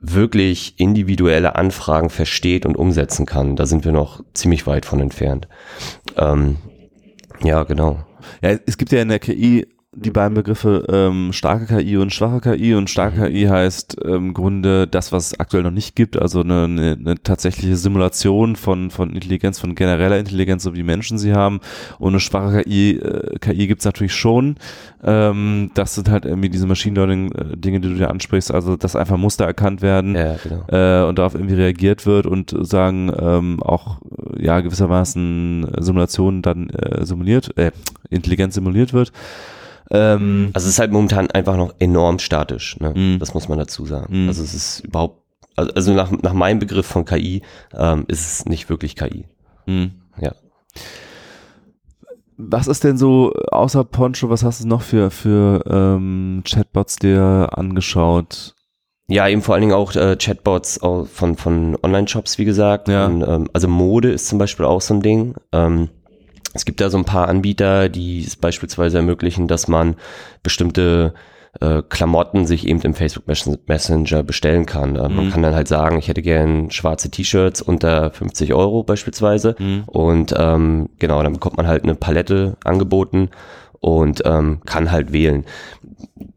wirklich 0.00 0.78
individuelle 0.78 1.56
Anfragen 1.56 2.10
versteht 2.10 2.66
und 2.66 2.76
umsetzen 2.76 3.26
kann. 3.26 3.56
Da 3.56 3.66
sind 3.66 3.84
wir 3.84 3.92
noch 3.92 4.22
ziemlich 4.34 4.66
weit 4.66 4.84
von 4.84 5.00
entfernt. 5.00 5.48
Ähm, 6.16 6.56
ja, 7.42 7.62
genau. 7.64 8.04
Ja, 8.42 8.56
es 8.66 8.76
gibt 8.76 8.92
ja 8.92 9.02
in 9.02 9.08
der 9.08 9.18
KI 9.18 9.66
die 9.98 10.10
beiden 10.10 10.34
Begriffe 10.34 10.84
ähm, 10.90 11.32
starke 11.32 11.66
KI 11.66 11.96
und 11.96 12.12
schwache 12.12 12.40
KI 12.40 12.74
und 12.74 12.90
starke 12.90 13.28
KI 13.28 13.44
heißt 13.44 13.96
ähm, 14.04 14.26
im 14.26 14.34
Grunde 14.34 14.86
das, 14.86 15.10
was 15.10 15.28
es 15.28 15.40
aktuell 15.40 15.62
noch 15.62 15.70
nicht 15.70 15.96
gibt, 15.96 16.16
also 16.16 16.40
eine, 16.40 16.64
eine, 16.64 16.92
eine 16.92 17.22
tatsächliche 17.22 17.76
Simulation 17.76 18.56
von, 18.56 18.90
von 18.90 19.14
Intelligenz, 19.14 19.58
von 19.58 19.74
genereller 19.74 20.18
Intelligenz, 20.18 20.64
so 20.64 20.74
wie 20.74 20.82
Menschen 20.82 21.16
sie 21.16 21.32
haben 21.32 21.60
und 21.98 22.10
eine 22.10 22.20
schwache 22.20 22.62
KI, 22.62 22.98
äh, 22.98 23.38
KI 23.38 23.66
gibt 23.66 23.80
es 23.80 23.86
natürlich 23.86 24.14
schon. 24.14 24.56
Ähm, 25.02 25.70
das 25.74 25.94
sind 25.94 26.10
halt 26.10 26.26
irgendwie 26.26 26.50
diese 26.50 26.66
Machine 26.66 26.94
Learning 26.96 27.32
äh, 27.32 27.56
Dinge, 27.56 27.80
die 27.80 27.88
du 27.88 27.94
dir 27.94 28.10
ansprichst, 28.10 28.52
also 28.52 28.76
dass 28.76 28.96
einfach 28.96 29.16
Muster 29.16 29.46
erkannt 29.46 29.80
werden 29.80 30.14
Ja, 30.14 30.36
genau. 30.42 30.64
äh, 30.68 31.08
und 31.08 31.18
darauf 31.18 31.34
irgendwie 31.34 31.54
reagiert 31.54 32.04
wird 32.04 32.26
und 32.26 32.54
sagen 32.60 33.10
ähm, 33.18 33.62
auch 33.62 33.98
äh, 34.34 34.44
ja 34.44 34.60
gewissermaßen 34.60 35.68
Simulationen 35.78 36.42
dann 36.42 36.68
äh, 36.70 37.04
simuliert, 37.06 37.56
äh, 37.56 37.70
Intelligenz 38.10 38.54
simuliert 38.54 38.92
wird. 38.92 39.12
Ähm, 39.90 40.50
Also 40.52 40.66
es 40.66 40.74
ist 40.74 40.78
halt 40.78 40.92
momentan 40.92 41.30
einfach 41.30 41.56
noch 41.56 41.74
enorm 41.78 42.18
statisch, 42.18 42.78
ne? 42.80 42.92
Mhm. 42.94 43.18
das 43.18 43.34
muss 43.34 43.48
man 43.48 43.58
dazu 43.58 43.86
sagen. 43.86 44.22
Mhm. 44.24 44.28
Also 44.28 44.42
es 44.42 44.54
ist 44.54 44.80
überhaupt, 44.80 45.22
also 45.56 45.72
also 45.74 45.92
nach, 45.94 46.10
nach 46.10 46.32
meinem 46.32 46.58
Begriff 46.58 46.86
von 46.86 47.04
KI 47.04 47.42
ähm, 47.74 48.04
ist 48.08 48.26
es 48.26 48.44
nicht 48.46 48.68
wirklich 48.68 48.96
KI. 48.96 49.26
mh. 49.66 49.90
Ja. 50.20 50.32
Was 52.38 52.66
ist 52.66 52.84
denn 52.84 52.98
so, 52.98 53.32
außer 53.50 53.82
Poncho, 53.84 54.28
was 54.28 54.42
hast 54.44 54.62
du 54.62 54.68
noch 54.68 54.82
für, 54.82 55.10
für 55.10 55.64
ähm, 55.70 56.42
Chatbots 56.46 56.96
dir 56.96 57.48
angeschaut? 57.52 58.54
Ja, 59.08 59.26
eben 59.28 59.40
vor 59.40 59.54
allen 59.54 59.62
Dingen 59.62 59.72
auch 59.72 59.94
äh, 59.94 60.16
Chatbots 60.16 60.78
von, 60.80 61.36
von 61.36 61.76
Online-Shops, 61.82 62.36
wie 62.38 62.44
gesagt. 62.44 62.88
Ja. 62.88 63.06
Und, 63.06 63.22
ähm, 63.22 63.48
also 63.54 63.68
Mode 63.68 64.10
ist 64.10 64.26
zum 64.28 64.38
Beispiel 64.38 64.66
auch 64.66 64.82
so 64.82 64.92
ein 64.94 65.00
Ding. 65.00 65.34
Ähm, 65.52 65.88
es 66.56 66.64
gibt 66.64 66.80
da 66.80 66.90
so 66.90 66.98
ein 66.98 67.04
paar 67.04 67.28
Anbieter, 67.28 67.88
die 67.88 68.24
es 68.24 68.36
beispielsweise 68.36 68.96
ermöglichen, 68.98 69.46
dass 69.48 69.68
man 69.68 69.94
bestimmte 70.42 71.14
äh, 71.60 71.82
Klamotten 71.88 72.44
sich 72.44 72.66
eben 72.68 72.82
im 72.82 72.92
Facebook 72.92 73.26
Messen- 73.26 73.58
Messenger 73.66 74.22
bestellen 74.22 74.66
kann. 74.66 74.96
Äh, 74.96 75.08
Man 75.08 75.26
Mhm. 75.26 75.30
kann 75.30 75.42
dann 75.42 75.54
halt 75.54 75.68
sagen, 75.68 75.98
ich 75.98 76.08
hätte 76.08 76.20
gern 76.20 76.70
schwarze 76.70 77.10
T-Shirts 77.10 77.62
unter 77.62 78.10
50 78.10 78.52
Euro 78.52 78.82
beispielsweise. 78.82 79.56
Mhm. 79.58 79.84
Und 79.86 80.34
ähm, 80.36 80.90
genau, 80.98 81.22
dann 81.22 81.32
bekommt 81.32 81.56
man 81.56 81.66
halt 81.66 81.84
eine 81.84 81.94
Palette 81.94 82.58
angeboten 82.64 83.30
und 83.80 84.20
ähm, 84.26 84.60
kann 84.66 84.92
halt 84.92 85.12
wählen. 85.14 85.46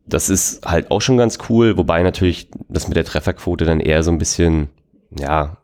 Das 0.06 0.30
ist 0.30 0.66
halt 0.66 0.90
auch 0.90 1.02
schon 1.02 1.18
ganz 1.18 1.38
cool, 1.50 1.76
wobei 1.78 2.02
natürlich 2.02 2.50
das 2.70 2.88
mit 2.88 2.96
der 2.96 3.04
Trefferquote 3.06 3.66
dann 3.66 3.82
eher 3.82 4.04
so 4.04 4.12
ein 4.12 4.18
bisschen, 4.20 4.70
ja, 5.20 5.58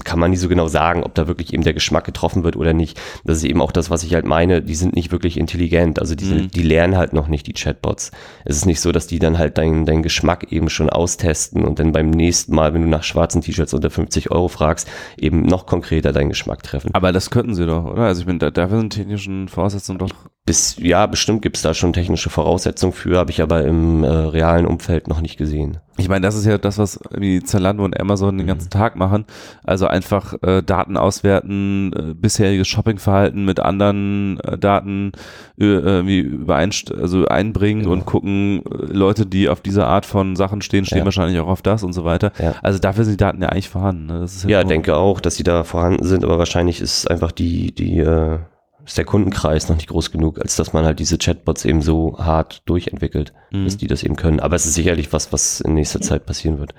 kann 0.00 0.18
man 0.18 0.30
nicht 0.30 0.40
so 0.40 0.48
genau 0.48 0.68
sagen, 0.68 1.02
ob 1.04 1.14
da 1.14 1.26
wirklich 1.28 1.52
eben 1.52 1.62
der 1.62 1.74
Geschmack 1.74 2.04
getroffen 2.04 2.44
wird 2.44 2.56
oder 2.56 2.72
nicht. 2.72 3.00
Das 3.24 3.38
ist 3.38 3.44
eben 3.44 3.60
auch 3.60 3.72
das, 3.72 3.90
was 3.90 4.02
ich 4.04 4.14
halt 4.14 4.24
meine. 4.26 4.62
Die 4.62 4.74
sind 4.74 4.94
nicht 4.96 5.12
wirklich 5.12 5.36
intelligent. 5.38 5.98
Also 5.98 6.14
die, 6.14 6.24
Mhm. 6.24 6.50
die 6.50 6.62
lernen 6.62 6.96
halt 6.96 7.12
noch 7.12 7.28
nicht 7.28 7.46
die 7.46 7.52
Chatbots. 7.52 8.10
Es 8.44 8.56
ist 8.56 8.66
nicht 8.66 8.80
so, 8.80 8.92
dass 8.92 9.06
die 9.06 9.18
dann 9.18 9.38
halt 9.38 9.58
deinen 9.58 9.84
deinen 9.86 10.02
Geschmack 10.02 10.52
eben 10.52 10.68
schon 10.70 10.90
austesten 10.90 11.64
und 11.64 11.78
dann 11.78 11.92
beim 11.92 12.10
nächsten 12.10 12.54
Mal, 12.54 12.74
wenn 12.74 12.82
du 12.82 12.88
nach 12.88 13.02
schwarzen 13.04 13.40
T-Shirts 13.42 13.74
unter 13.74 13.90
50 13.90 14.30
Euro 14.30 14.48
fragst, 14.48 14.88
eben 15.16 15.42
noch 15.42 15.66
konkreter 15.66 16.12
deinen 16.12 16.28
Geschmack 16.30 16.62
treffen. 16.62 16.90
Aber 16.94 17.12
das 17.12 17.30
könnten 17.30 17.54
sie 17.54 17.66
doch, 17.66 17.84
oder? 17.84 18.02
Also 18.02 18.20
ich 18.20 18.26
bin 18.26 18.38
da, 18.38 18.50
dafür 18.50 18.78
sind 18.80 18.92
technischen 18.92 19.48
Voraussetzungen 19.48 19.98
doch. 19.98 20.10
Bis, 20.44 20.76
ja, 20.80 21.06
bestimmt 21.06 21.42
gibt's 21.42 21.62
da 21.62 21.72
schon 21.72 21.92
technische 21.92 22.28
Voraussetzungen 22.28 22.92
für, 22.92 23.16
habe 23.16 23.30
ich 23.30 23.40
aber 23.42 23.62
im 23.64 24.02
äh, 24.02 24.08
realen 24.08 24.66
Umfeld 24.66 25.06
noch 25.06 25.20
nicht 25.20 25.36
gesehen. 25.36 25.78
Ich 25.98 26.08
meine, 26.08 26.22
das 26.26 26.34
ist 26.34 26.46
ja 26.46 26.58
das, 26.58 26.78
was 26.78 26.98
irgendwie 27.12 27.44
Zalando 27.44 27.84
und 27.84 28.00
Amazon 28.00 28.38
den 28.38 28.48
ganzen 28.48 28.68
Tag 28.68 28.96
machen. 28.96 29.24
Also 29.62 29.86
einfach 29.86 30.34
äh, 30.42 30.60
Daten 30.62 30.96
auswerten, 30.96 31.92
äh, 31.92 32.14
bisheriges 32.14 32.66
Shoppingverhalten 32.66 33.44
mit 33.44 33.60
anderen 33.60 34.40
äh, 34.40 34.58
Daten 34.58 35.12
äh, 35.60 35.64
irgendwie 35.64 36.18
übereinst 36.18 36.92
also 36.92 37.24
einbringen 37.26 37.82
Genau. 37.82 37.92
und 37.92 38.06
gucken, 38.06 38.62
äh, 38.66 38.86
Leute, 38.92 39.26
die 39.26 39.48
auf 39.48 39.60
diese 39.60 39.86
Art 39.86 40.06
von 40.06 40.34
Sachen 40.34 40.60
stehen, 40.60 40.84
stehen 40.84 40.98
Ja. 41.00 41.04
wahrscheinlich 41.04 41.38
auch 41.38 41.46
auf 41.48 41.62
das 41.62 41.84
und 41.84 41.92
so 41.92 42.04
weiter. 42.04 42.32
Ja. 42.40 42.56
Also 42.62 42.80
dafür 42.80 43.04
sind 43.04 43.12
die 43.12 43.24
Daten 43.24 43.40
ja 43.42 43.50
eigentlich 43.50 43.68
vorhanden. 43.68 44.06
Ne? 44.06 44.26
Ja, 44.48 44.62
nur- 44.64 44.68
denke 44.70 44.96
auch, 44.96 45.20
dass 45.20 45.36
sie 45.36 45.44
da 45.44 45.62
vorhanden 45.62 46.04
sind, 46.04 46.24
aber 46.24 46.38
wahrscheinlich 46.38 46.80
ist 46.80 47.08
einfach 47.08 47.30
die, 47.30 47.72
die, 47.72 47.98
äh, 48.00 48.38
ist 48.84 48.98
der 48.98 49.04
Kundenkreis 49.04 49.68
noch 49.68 49.76
nicht 49.76 49.88
groß 49.88 50.10
genug, 50.10 50.40
als 50.40 50.56
dass 50.56 50.72
man 50.72 50.84
halt 50.84 50.98
diese 50.98 51.18
Chatbots 51.18 51.64
eben 51.64 51.82
so 51.82 52.18
hart 52.18 52.62
durchentwickelt, 52.66 53.32
Mhm. 53.52 53.64
dass 53.64 53.76
die 53.76 53.86
das 53.86 54.02
eben 54.02 54.16
können. 54.16 54.40
Aber 54.40 54.56
es 54.56 54.66
ist 54.66 54.74
sicherlich 54.74 55.12
was, 55.12 55.32
was 55.32 55.60
in 55.60 55.74
nächster 55.74 56.00
Zeit 56.00 56.26
passieren 56.26 56.58
wird. 56.58 56.74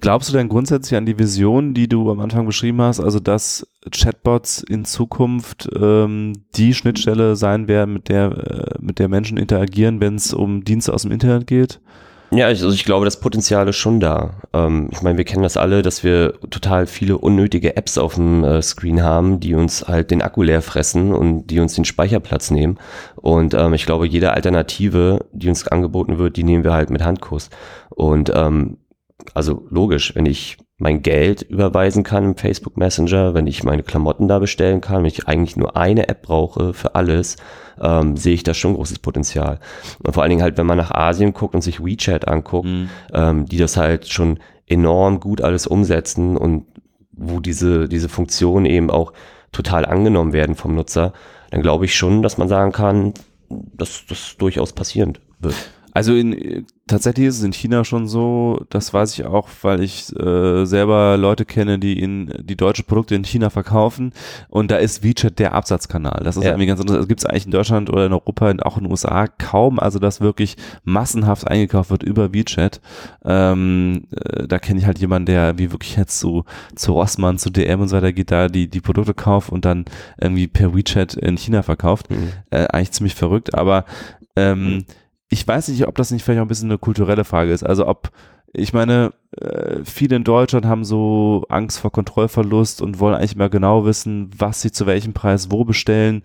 Glaubst 0.00 0.28
du 0.28 0.34
denn 0.34 0.48
grundsätzlich 0.50 0.96
an 0.98 1.06
die 1.06 1.18
Vision, 1.18 1.72
die 1.72 1.88
du 1.88 2.10
am 2.10 2.20
Anfang 2.20 2.44
beschrieben 2.46 2.82
hast, 2.82 3.00
also 3.00 3.20
dass 3.20 3.66
Chatbots 3.90 4.62
in 4.62 4.84
Zukunft 4.84 5.68
ähm, 5.80 6.34
die 6.54 6.74
Schnittstelle 6.74 7.36
sein 7.36 7.68
werden, 7.68 7.94
mit 7.94 8.08
der, 8.08 8.26
äh, 8.32 8.74
mit 8.80 8.98
der 8.98 9.08
Menschen 9.08 9.38
interagieren, 9.38 10.00
wenn 10.00 10.16
es 10.16 10.34
um 10.34 10.62
Dienste 10.64 10.92
aus 10.92 11.02
dem 11.02 11.10
Internet 11.12 11.46
geht? 11.46 11.80
Ja, 12.34 12.46
also 12.46 12.70
ich 12.70 12.86
glaube, 12.86 13.04
das 13.04 13.20
Potenzial 13.20 13.68
ist 13.68 13.76
schon 13.76 14.00
da. 14.00 14.40
Ähm, 14.54 14.88
ich 14.90 15.02
meine, 15.02 15.18
wir 15.18 15.24
kennen 15.24 15.42
das 15.42 15.58
alle, 15.58 15.82
dass 15.82 16.02
wir 16.02 16.40
total 16.48 16.86
viele 16.86 17.18
unnötige 17.18 17.76
Apps 17.76 17.98
auf 17.98 18.14
dem 18.14 18.42
äh, 18.42 18.62
Screen 18.62 19.02
haben, 19.02 19.38
die 19.38 19.54
uns 19.54 19.86
halt 19.86 20.10
den 20.10 20.22
Akku 20.22 20.42
leer 20.42 20.62
fressen 20.62 21.12
und 21.12 21.48
die 21.48 21.60
uns 21.60 21.74
den 21.74 21.84
Speicherplatz 21.84 22.50
nehmen. 22.50 22.78
Und 23.16 23.52
ähm, 23.52 23.74
ich 23.74 23.84
glaube, 23.84 24.06
jede 24.06 24.32
Alternative, 24.32 25.26
die 25.32 25.50
uns 25.50 25.68
angeboten 25.68 26.16
wird, 26.16 26.36
die 26.38 26.44
nehmen 26.44 26.64
wir 26.64 26.72
halt 26.72 26.88
mit 26.88 27.04
Handkuss. 27.04 27.50
Und 27.90 28.32
ähm, 28.34 28.78
also 29.34 29.66
logisch, 29.68 30.14
wenn 30.14 30.24
ich 30.24 30.56
mein 30.82 31.00
Geld 31.00 31.42
überweisen 31.42 32.02
kann 32.02 32.24
im 32.24 32.36
Facebook 32.36 32.76
Messenger, 32.76 33.34
wenn 33.34 33.46
ich 33.46 33.62
meine 33.62 33.84
Klamotten 33.84 34.26
da 34.26 34.40
bestellen 34.40 34.80
kann, 34.80 34.98
wenn 34.98 35.06
ich 35.06 35.28
eigentlich 35.28 35.56
nur 35.56 35.76
eine 35.76 36.08
App 36.08 36.22
brauche 36.22 36.74
für 36.74 36.96
alles, 36.96 37.36
ähm, 37.80 38.16
sehe 38.16 38.34
ich 38.34 38.42
da 38.42 38.52
schon 38.52 38.74
großes 38.74 38.98
Potenzial. 38.98 39.60
Und 40.02 40.12
vor 40.12 40.24
allen 40.24 40.30
Dingen 40.30 40.42
halt, 40.42 40.58
wenn 40.58 40.66
man 40.66 40.78
nach 40.78 40.90
Asien 40.90 41.34
guckt 41.34 41.54
und 41.54 41.62
sich 41.62 41.84
WeChat 41.84 42.26
anguckt, 42.26 42.68
ähm, 43.12 43.46
die 43.46 43.58
das 43.58 43.76
halt 43.76 44.08
schon 44.08 44.40
enorm 44.66 45.20
gut 45.20 45.40
alles 45.40 45.68
umsetzen 45.68 46.36
und 46.36 46.66
wo 47.12 47.38
diese, 47.38 47.88
diese 47.88 48.08
Funktionen 48.08 48.66
eben 48.66 48.90
auch 48.90 49.12
total 49.52 49.84
angenommen 49.84 50.32
werden 50.32 50.56
vom 50.56 50.74
Nutzer, 50.74 51.12
dann 51.50 51.62
glaube 51.62 51.84
ich 51.84 51.94
schon, 51.94 52.22
dass 52.22 52.38
man 52.38 52.48
sagen 52.48 52.72
kann, 52.72 53.14
dass 53.48 54.04
das 54.08 54.34
durchaus 54.36 54.72
passierend 54.72 55.20
wird. 55.38 55.54
Also 55.94 56.14
in, 56.14 56.66
tatsächlich 56.86 57.26
ist 57.26 57.38
es 57.38 57.44
in 57.44 57.52
China 57.52 57.84
schon 57.84 58.08
so, 58.08 58.64
das 58.70 58.92
weiß 58.94 59.12
ich 59.18 59.24
auch, 59.26 59.48
weil 59.62 59.82
ich 59.82 60.14
äh, 60.18 60.64
selber 60.64 61.16
Leute 61.18 61.44
kenne, 61.44 61.78
die 61.78 61.98
in 62.00 62.32
die 62.42 62.56
deutsche 62.56 62.82
Produkte 62.82 63.14
in 63.14 63.24
China 63.24 63.50
verkaufen 63.50 64.12
und 64.48 64.70
da 64.70 64.76
ist 64.76 65.02
WeChat 65.04 65.38
der 65.38 65.52
Absatzkanal. 65.54 66.22
Das 66.24 66.36
ist 66.36 66.44
Ja. 66.44 66.50
irgendwie 66.50 66.66
ganz 66.66 66.80
interessant. 66.80 67.02
Das 67.02 67.08
gibt 67.08 67.20
es 67.20 67.26
eigentlich 67.26 67.44
in 67.46 67.50
Deutschland 67.52 67.90
oder 67.90 68.06
in 68.06 68.12
Europa, 68.12 68.52
auch 68.62 68.76
in 68.78 68.84
den 68.84 68.90
USA 68.90 69.26
kaum, 69.26 69.78
also 69.78 69.98
dass 69.98 70.20
wirklich 70.20 70.56
massenhaft 70.84 71.46
eingekauft 71.46 71.90
wird 71.90 72.02
über 72.02 72.32
WeChat. 72.32 72.80
Ähm, 73.24 74.04
äh, 74.12 74.46
da 74.48 74.58
kenne 74.58 74.80
ich 74.80 74.86
halt 74.86 74.98
jemanden, 74.98 75.26
der 75.26 75.58
wie 75.58 75.72
wirklich 75.72 75.96
jetzt 75.96 76.18
zu, 76.18 76.44
zu 76.74 76.92
Rossmann, 76.92 77.38
zu 77.38 77.50
DM 77.50 77.80
und 77.80 77.88
so 77.88 77.96
weiter 77.96 78.12
geht, 78.12 78.30
da 78.30 78.48
die, 78.48 78.68
die 78.68 78.80
Produkte 78.80 79.14
kauft 79.14 79.50
und 79.50 79.64
dann 79.64 79.84
irgendwie 80.20 80.46
per 80.48 80.74
WeChat 80.74 81.14
in 81.14 81.36
China 81.36 81.62
verkauft 81.62 82.06
äh, 82.50 82.66
eigentlich 82.68 82.92
ziemlich 82.92 83.14
verrückt, 83.14 83.54
aber 83.54 83.84
ähm, 84.36 84.84
ich 85.32 85.48
weiß 85.48 85.68
nicht, 85.68 85.88
ob 85.88 85.96
das 85.96 86.10
nicht 86.10 86.22
vielleicht 86.22 86.40
auch 86.40 86.44
ein 86.44 86.48
bisschen 86.48 86.70
eine 86.70 86.78
kulturelle 86.78 87.24
Frage 87.24 87.52
ist. 87.52 87.62
Also 87.62 87.88
ob, 87.88 88.10
ich 88.54 88.72
meine, 88.72 89.12
äh, 89.34 89.80
viele 89.84 90.16
in 90.16 90.24
Deutschland 90.24 90.66
haben 90.66 90.84
so 90.84 91.46
Angst 91.48 91.78
vor 91.80 91.90
Kontrollverlust 91.90 92.82
und 92.82 93.00
wollen 93.00 93.14
eigentlich 93.14 93.34
immer 93.34 93.48
genau 93.48 93.86
wissen, 93.86 94.30
was 94.36 94.60
sie 94.60 94.70
zu 94.70 94.86
welchem 94.86 95.14
Preis 95.14 95.50
wo 95.50 95.64
bestellen. 95.64 96.22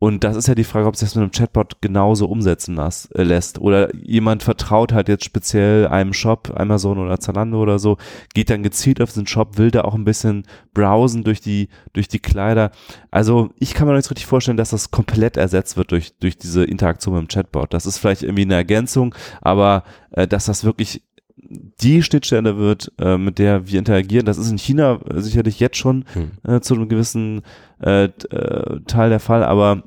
Und 0.00 0.24
das 0.24 0.34
ist 0.34 0.48
ja 0.48 0.54
die 0.54 0.64
Frage, 0.64 0.86
ob 0.86 0.96
sich 0.96 1.08
das 1.08 1.14
mit 1.14 1.22
einem 1.22 1.30
Chatbot 1.30 1.80
genauso 1.80 2.26
umsetzen 2.26 2.74
las, 2.74 3.06
äh, 3.12 3.22
lässt. 3.22 3.60
Oder 3.60 3.94
jemand 3.94 4.42
vertraut 4.42 4.92
halt 4.92 5.08
jetzt 5.08 5.24
speziell 5.24 5.86
einem 5.86 6.12
Shop, 6.12 6.52
Amazon 6.56 6.98
oder 6.98 7.20
Zalando 7.20 7.62
oder 7.62 7.78
so, 7.78 7.98
geht 8.34 8.50
dann 8.50 8.64
gezielt 8.64 9.00
auf 9.00 9.10
diesen 9.10 9.28
Shop, 9.28 9.58
will 9.58 9.70
da 9.70 9.82
auch 9.82 9.94
ein 9.94 10.04
bisschen 10.04 10.44
browsen 10.74 11.22
durch 11.22 11.40
die, 11.40 11.68
durch 11.92 12.08
die 12.08 12.18
Kleider. 12.18 12.72
Also 13.12 13.50
ich 13.58 13.74
kann 13.74 13.86
mir 13.86 13.94
nicht 13.94 14.10
richtig 14.10 14.26
vorstellen, 14.26 14.56
dass 14.56 14.70
das 14.70 14.90
komplett 14.90 15.36
ersetzt 15.36 15.76
wird 15.76 15.92
durch, 15.92 16.16
durch 16.18 16.36
diese 16.36 16.64
Interaktion 16.64 17.14
mit 17.14 17.22
dem 17.22 17.28
Chatbot. 17.28 17.72
Das 17.74 17.86
ist 17.86 17.98
vielleicht 17.98 18.22
irgendwie 18.24 18.42
eine 18.42 18.54
Ergänzung, 18.54 19.14
aber 19.40 19.84
äh, 20.12 20.26
dass 20.26 20.46
das 20.46 20.64
wirklich 20.64 21.02
die 21.50 22.02
Schnittstelle 22.02 22.56
wird, 22.56 22.92
äh, 23.00 23.18
mit 23.18 23.38
der 23.38 23.66
wir 23.66 23.78
interagieren, 23.78 24.24
das 24.26 24.38
ist 24.38 24.50
in 24.50 24.58
China 24.58 25.00
äh, 25.12 25.20
sicherlich 25.20 25.58
jetzt 25.60 25.76
schon 25.76 26.04
Hm. 26.12 26.30
äh, 26.46 26.60
zu 26.60 26.74
einem 26.74 26.88
gewissen 26.88 27.42
äh, 27.82 28.04
äh, 28.04 28.80
Teil 28.86 29.10
der 29.10 29.20
Fall, 29.20 29.42
aber 29.44 29.82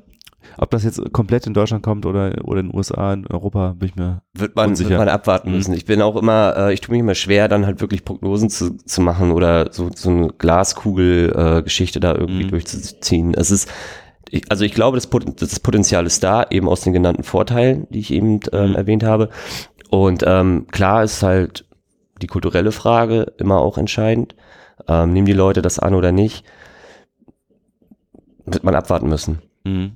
ob 0.58 0.70
das 0.70 0.84
jetzt 0.84 1.00
komplett 1.12 1.46
in 1.46 1.54
Deutschland 1.54 1.82
kommt 1.82 2.04
oder, 2.04 2.32
oder 2.44 2.60
in 2.60 2.68
den 2.68 2.76
USA, 2.76 3.14
in 3.14 3.26
Europa, 3.26 3.72
bin 3.78 3.88
ich 3.88 3.96
mir 3.96 4.20
Wird 4.34 4.54
man, 4.54 4.68
Unsicher. 4.70 4.90
wird 4.90 4.98
man 4.98 5.08
abwarten 5.08 5.48
Mhm. 5.50 5.56
müssen. 5.56 5.74
Ich 5.74 5.86
bin 5.86 6.02
auch 6.02 6.16
immer, 6.16 6.54
äh, 6.56 6.74
ich 6.74 6.80
tue 6.82 6.92
mich 6.92 7.00
immer 7.00 7.14
schwer, 7.14 7.48
dann 7.48 7.64
halt 7.66 7.80
wirklich 7.80 8.04
Prognosen 8.04 8.50
zu, 8.50 8.76
zu 8.76 9.00
machen 9.00 9.30
oder 9.32 9.72
so, 9.72 9.88
so 9.94 10.10
eine 10.10 10.28
Glaskugel-Geschichte 10.38 12.00
da 12.00 12.14
irgendwie 12.14 12.44
Mhm. 12.44 12.48
durchzuziehen. 12.50 13.34
Es 13.34 13.50
ist, 13.50 13.68
ich, 14.30 14.50
also 14.50 14.64
ich 14.64 14.72
glaube, 14.74 14.96
das, 14.96 15.06
Pot- 15.06 15.40
das 15.40 15.60
Potenzial 15.60 16.06
ist 16.06 16.22
da, 16.22 16.44
eben 16.50 16.68
aus 16.68 16.82
den 16.82 16.92
genannten 16.92 17.22
Vorteilen, 17.22 17.86
die 17.90 18.00
ich 18.00 18.12
eben 18.12 18.40
ähm, 18.52 18.70
Mhm. 18.70 18.76
erwähnt 18.76 19.02
habe. 19.04 19.30
Und 19.94 20.24
ähm, 20.26 20.66
klar 20.72 21.04
ist 21.04 21.22
halt 21.22 21.66
die 22.20 22.26
kulturelle 22.26 22.72
Frage 22.72 23.32
immer 23.38 23.60
auch 23.60 23.78
entscheidend. 23.78 24.34
Ähm, 24.88 25.12
nehmen 25.12 25.26
die 25.26 25.32
Leute 25.32 25.62
das 25.62 25.78
an 25.78 25.94
oder 25.94 26.10
nicht? 26.10 26.44
Wird 28.44 28.64
man 28.64 28.74
abwarten 28.74 29.08
müssen. 29.08 29.40
Mhm. 29.62 29.92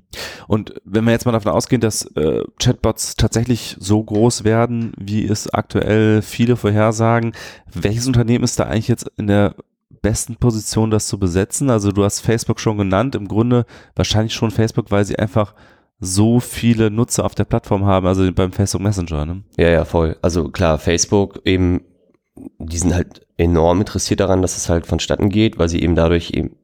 Und 0.46 0.74
wenn 0.84 1.04
wir 1.04 1.10
jetzt 1.10 1.26
mal 1.26 1.32
davon 1.32 1.50
ausgehen, 1.50 1.80
dass 1.80 2.04
äh, 2.14 2.44
Chatbots 2.60 3.16
tatsächlich 3.16 3.76
so 3.80 4.00
groß 4.00 4.44
werden, 4.44 4.92
wie 4.96 5.26
es 5.26 5.52
aktuell 5.52 6.22
viele 6.22 6.54
vorhersagen, 6.54 7.32
welches 7.74 8.06
Unternehmen 8.06 8.44
ist 8.44 8.60
da 8.60 8.64
eigentlich 8.64 8.86
jetzt 8.86 9.10
in 9.16 9.26
der 9.26 9.56
besten 10.00 10.36
Position, 10.36 10.92
das 10.92 11.08
zu 11.08 11.18
besetzen? 11.18 11.70
Also 11.70 11.90
du 11.90 12.04
hast 12.04 12.20
Facebook 12.20 12.60
schon 12.60 12.78
genannt, 12.78 13.16
im 13.16 13.26
Grunde 13.26 13.66
wahrscheinlich 13.96 14.34
schon 14.34 14.52
Facebook, 14.52 14.92
weil 14.92 15.04
sie 15.04 15.18
einfach 15.18 15.54
so 16.00 16.40
viele 16.40 16.90
Nutzer 16.90 17.24
auf 17.24 17.34
der 17.34 17.44
Plattform 17.44 17.84
haben, 17.84 18.06
also 18.06 18.30
beim 18.32 18.52
Facebook 18.52 18.82
Messenger. 18.82 19.26
Ne? 19.26 19.42
Ja, 19.56 19.68
ja, 19.68 19.84
voll. 19.84 20.16
Also 20.22 20.48
klar, 20.48 20.78
Facebook 20.78 21.40
eben, 21.44 21.82
die 22.58 22.78
sind 22.78 22.94
halt 22.94 23.26
enorm 23.36 23.80
interessiert 23.80 24.20
daran, 24.20 24.42
dass 24.42 24.56
es 24.56 24.68
halt 24.68 24.86
vonstatten 24.86 25.28
geht, 25.28 25.58
weil 25.58 25.68
sie 25.68 25.82
eben 25.82 25.94
dadurch 25.94 26.30
eben 26.32 26.56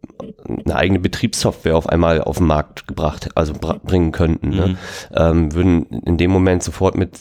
eine 0.65 0.77
eigene 0.77 1.01
Betriebssoftware 1.01 1.77
auf 1.77 1.89
einmal 1.89 2.21
auf 2.21 2.39
den 2.39 2.47
Markt 2.47 2.87
gebracht, 2.87 3.29
also 3.35 3.55
bringen 3.55 4.13
könnten. 4.13 4.51
Ne? 4.51 4.69
Mhm. 4.69 4.77
Ähm, 5.15 5.55
würden 5.55 5.87
in 6.05 6.17
dem 6.17 6.31
Moment 6.31 6.63
sofort 6.63 6.97
mit 6.97 7.19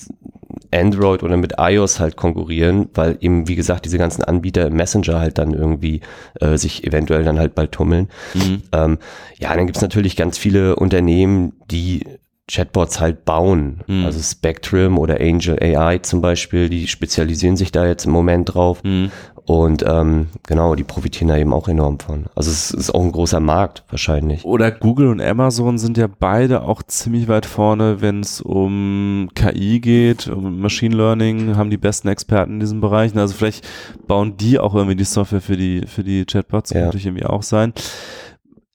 Android 0.72 1.24
oder 1.24 1.38
mit 1.38 1.54
iOS 1.58 2.00
halt 2.00 2.16
konkurrieren, 2.16 2.90
weil 2.94 3.18
eben, 3.22 3.48
wie 3.48 3.56
gesagt, 3.56 3.86
diese 3.86 3.98
ganzen 3.98 4.24
Anbieter 4.24 4.68
im 4.68 4.76
Messenger 4.76 5.20
halt 5.20 5.38
dann 5.38 5.54
irgendwie 5.54 6.02
äh, 6.40 6.58
sich 6.58 6.86
eventuell 6.86 7.24
dann 7.24 7.40
halt 7.40 7.56
bald 7.56 7.72
tummeln. 7.72 8.10
Mhm. 8.34 8.64
Ähm, 8.72 8.98
ja, 9.38 9.56
dann 9.56 9.66
gibt's 9.66 9.82
natürlich 9.82 10.16
ganz 10.16 10.38
viele 10.38 10.76
Unternehmen, 10.76 11.54
die 11.70 12.06
Chatbots 12.52 13.00
halt 13.00 13.24
bauen. 13.26 13.82
Mhm. 13.88 14.06
Also 14.06 14.20
Spectrum 14.22 14.98
oder 14.98 15.22
Angel 15.22 15.58
AI 15.62 16.00
zum 16.00 16.22
Beispiel, 16.22 16.70
die 16.70 16.88
spezialisieren 16.88 17.56
sich 17.56 17.72
da 17.72 17.88
jetzt 17.88 18.06
im 18.06 18.12
Moment 18.12 18.54
drauf. 18.54 18.84
Mhm. 18.84 19.12
Und 19.46 19.84
ähm, 19.86 20.28
genau, 20.48 20.74
die 20.76 20.86
profitieren 20.86 21.28
da 21.28 21.38
eben 21.38 21.52
auch 21.52 21.68
enorm 21.68 22.00
von. 22.00 22.26
Also 22.34 22.50
es 22.50 22.72
ist 22.72 22.92
auch 22.92 23.02
ein 23.02 23.12
großer 23.12 23.42
Markt 23.42 23.84
wahrscheinlich. 23.90 24.46
Oder 24.46 24.72
Google 24.72 25.10
und 25.10 25.22
Amazon 25.22 25.78
sind 25.78 25.98
ja 25.98 26.08
beide 26.08 26.64
auch 26.64 26.82
ziemlich 26.84 27.28
weit 27.28 27.46
vorne, 27.46 28.02
wenn 28.02 28.22
es 28.22 28.40
um 28.40 29.30
KI 29.36 29.82
geht, 29.82 30.28
um 30.30 30.62
Machine 30.62 30.96
Learning, 30.96 31.58
haben 31.58 31.70
die 31.70 31.78
besten 31.78 32.08
Experten 32.08 32.54
in 32.54 32.60
diesen 32.62 32.80
Bereichen. 32.80 33.20
Also 33.20 33.34
vielleicht 33.36 33.68
bauen 34.08 34.38
die 34.38 34.60
auch 34.60 34.76
irgendwie 34.76 34.96
die 34.96 35.04
Software 35.04 35.42
für 35.42 35.58
die 35.58 35.82
für 35.88 36.04
die 36.04 36.24
Chatbots, 36.24 36.70
ja. 36.72 36.82
könnte 36.82 36.98
irgendwie 36.98 37.26
auch 37.26 37.44
sein. 37.44 37.74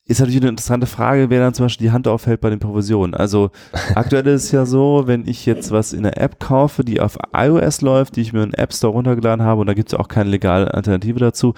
Ist 0.09 0.21
natürlich 0.21 0.41
eine 0.41 0.49
interessante 0.49 0.87
Frage, 0.87 1.29
wer 1.29 1.41
dann 1.41 1.53
zum 1.53 1.67
Beispiel 1.67 1.89
die 1.89 1.91
Hand 1.91 2.09
aufhält 2.09 2.41
bei 2.41 2.49
den 2.49 2.61
Provisionen. 2.61 3.13
Also 3.13 3.51
aktuell 3.95 4.27
ist 4.29 4.45
es 4.45 4.53
ja 4.53 4.65
so, 4.65 5.03
wenn 5.05 5.29
ich 5.29 5.45
jetzt 5.45 5.71
was 5.71 5.93
in 5.93 6.05
der 6.05 6.19
App 6.19 6.41
kaufe, 6.41 6.83
die 6.83 6.99
auf 7.03 7.19
iOS 7.37 7.83
läuft, 7.83 8.17
die 8.17 8.23
ich 8.23 8.33
mir 8.33 8.43
in 8.43 8.55
App 8.55 8.73
Store 8.73 8.95
runtergeladen 8.95 9.45
habe 9.45 9.61
und 9.61 9.67
da 9.67 9.75
gibt 9.75 9.91
es 9.91 9.95
auch 9.95 10.09
keine 10.09 10.31
legale 10.31 10.73
Alternative 10.73 11.19
dazu, 11.19 11.53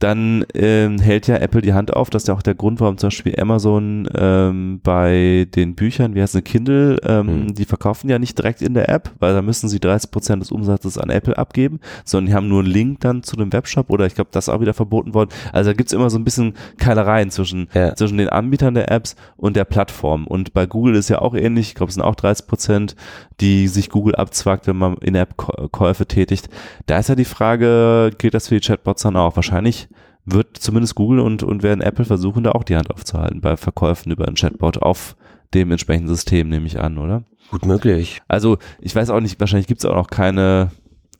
dann 0.00 0.44
ähm, 0.52 0.98
hält 0.98 1.28
ja 1.28 1.36
Apple 1.36 1.62
die 1.62 1.72
Hand 1.72 1.94
auf. 1.94 2.10
Das 2.10 2.24
ist 2.24 2.28
ja 2.28 2.34
auch 2.34 2.42
der 2.42 2.54
Grund, 2.54 2.78
warum 2.78 2.98
zum 2.98 3.06
Beispiel 3.06 3.40
Amazon 3.40 4.06
ähm, 4.14 4.80
bei 4.82 5.48
den 5.54 5.74
Büchern, 5.74 6.14
wie 6.14 6.20
heißt 6.20 6.34
es, 6.34 6.44
Kindle, 6.44 6.98
ähm, 7.06 7.46
mhm. 7.46 7.54
die 7.54 7.64
verkaufen 7.64 8.10
ja 8.10 8.18
nicht 8.18 8.36
direkt 8.36 8.60
in 8.60 8.74
der 8.74 8.90
App, 8.90 9.12
weil 9.18 9.32
da 9.32 9.40
müssen 9.40 9.70
sie 9.70 9.80
30 9.80 10.10
Prozent 10.10 10.42
des 10.42 10.52
Umsatzes 10.52 10.98
an 10.98 11.08
Apple 11.08 11.38
abgeben, 11.38 11.80
sondern 12.04 12.26
die 12.26 12.34
haben 12.34 12.48
nur 12.48 12.60
einen 12.60 12.70
Link 12.70 13.00
dann 13.00 13.22
zu 13.22 13.34
dem 13.36 13.50
Webshop 13.50 13.88
oder 13.88 14.04
ich 14.04 14.14
glaube, 14.14 14.28
das 14.30 14.48
ist 14.48 14.54
auch 14.54 14.60
wieder 14.60 14.74
verboten 14.74 15.14
worden. 15.14 15.30
Also 15.54 15.70
da 15.70 15.74
gibt 15.74 15.88
es 15.88 15.94
immer 15.94 16.10
so 16.10 16.18
ein 16.18 16.24
bisschen 16.24 16.52
Keilereien 16.76 17.30
zwischen 17.30 17.68
ja 17.72 17.93
zwischen 17.96 18.18
den 18.18 18.28
Anbietern 18.28 18.74
der 18.74 18.90
Apps 18.90 19.16
und 19.36 19.56
der 19.56 19.64
Plattform. 19.64 20.26
Und 20.26 20.52
bei 20.52 20.66
Google 20.66 20.94
ist 20.94 21.08
ja 21.08 21.20
auch 21.20 21.34
ähnlich, 21.34 21.68
ich 21.68 21.74
glaube, 21.74 21.88
es 21.88 21.94
sind 21.94 22.02
auch 22.02 22.14
30 22.14 22.46
Prozent, 22.46 22.96
die 23.40 23.68
sich 23.68 23.90
Google 23.90 24.14
abzwackt, 24.14 24.66
wenn 24.66 24.76
man 24.76 24.96
In-App-Käufe 24.98 26.06
tätigt. 26.06 26.48
Da 26.86 26.98
ist 26.98 27.08
ja 27.08 27.14
die 27.14 27.24
Frage, 27.24 28.10
gilt 28.18 28.34
das 28.34 28.48
für 28.48 28.58
die 28.58 28.66
Chatbots 28.66 29.02
dann 29.02 29.16
auch? 29.16 29.36
Wahrscheinlich 29.36 29.88
wird 30.24 30.56
zumindest 30.56 30.94
Google 30.94 31.20
und, 31.20 31.42
und 31.42 31.62
werden 31.62 31.80
Apple 31.80 32.04
versuchen, 32.04 32.44
da 32.44 32.52
auch 32.52 32.64
die 32.64 32.76
Hand 32.76 32.90
aufzuhalten 32.90 33.40
bei 33.40 33.56
Verkäufen 33.56 34.10
über 34.10 34.26
einen 34.26 34.36
Chatbot 34.36 34.78
auf 34.78 35.16
dem 35.52 35.70
entsprechenden 35.70 36.08
System, 36.08 36.48
nehme 36.48 36.66
ich 36.66 36.80
an, 36.80 36.98
oder? 36.98 37.24
Gut 37.50 37.66
möglich. 37.66 38.22
Also 38.26 38.58
ich 38.80 38.94
weiß 38.96 39.10
auch 39.10 39.20
nicht, 39.20 39.38
wahrscheinlich 39.38 39.66
gibt 39.66 39.80
es 39.80 39.84
auch 39.84 39.94
noch 39.94 40.08
keine, 40.08 40.70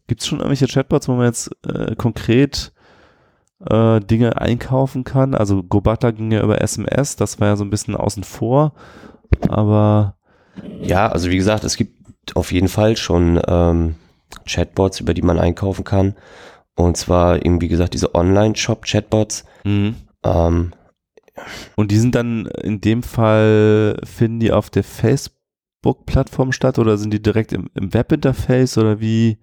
gibt 0.06 0.22
es 0.22 0.26
schon 0.26 0.38
irgendwelche 0.38 0.66
Chatbots, 0.66 1.08
wo 1.08 1.12
man 1.14 1.26
jetzt 1.26 1.50
äh, 1.66 1.94
konkret 1.96 2.72
äh, 3.68 4.00
Dinge 4.00 4.40
einkaufen 4.40 5.04
kann. 5.04 5.34
Also 5.34 5.62
Gobata 5.62 6.10
ging 6.10 6.32
ja 6.32 6.42
über 6.42 6.60
SMS, 6.60 7.16
das 7.16 7.40
war 7.40 7.48
ja 7.48 7.56
so 7.56 7.64
ein 7.64 7.70
bisschen 7.70 7.96
außen 7.96 8.24
vor, 8.24 8.72
aber 9.48 10.16
ja, 10.80 11.08
also 11.08 11.30
wie 11.30 11.36
gesagt, 11.36 11.64
es 11.64 11.76
gibt 11.76 12.36
auf 12.36 12.52
jeden 12.52 12.68
Fall 12.68 12.96
schon 12.96 13.40
ähm, 13.46 13.96
Chatbots, 14.46 15.00
über 15.00 15.14
die 15.14 15.22
man 15.22 15.38
einkaufen 15.38 15.84
kann. 15.84 16.14
Und 16.76 16.96
zwar 16.96 17.44
eben, 17.44 17.60
wie 17.60 17.68
gesagt, 17.68 17.94
diese 17.94 18.14
Online-Shop-Chatbots. 18.14 19.44
Mhm. 19.64 19.94
Ähm, 20.24 20.72
und 21.76 21.90
die 21.90 21.98
sind 21.98 22.14
dann 22.14 22.46
in 22.46 22.80
dem 22.80 23.02
Fall, 23.02 24.00
finden 24.04 24.40
die 24.40 24.52
auf 24.52 24.70
der 24.70 24.84
Facebook-Plattform 24.84 26.52
statt 26.52 26.78
oder 26.78 26.96
sind 26.96 27.12
die 27.12 27.22
direkt 27.22 27.52
im, 27.52 27.70
im 27.74 27.92
Webinterface 27.92 28.78
oder 28.78 29.00
wie? 29.00 29.38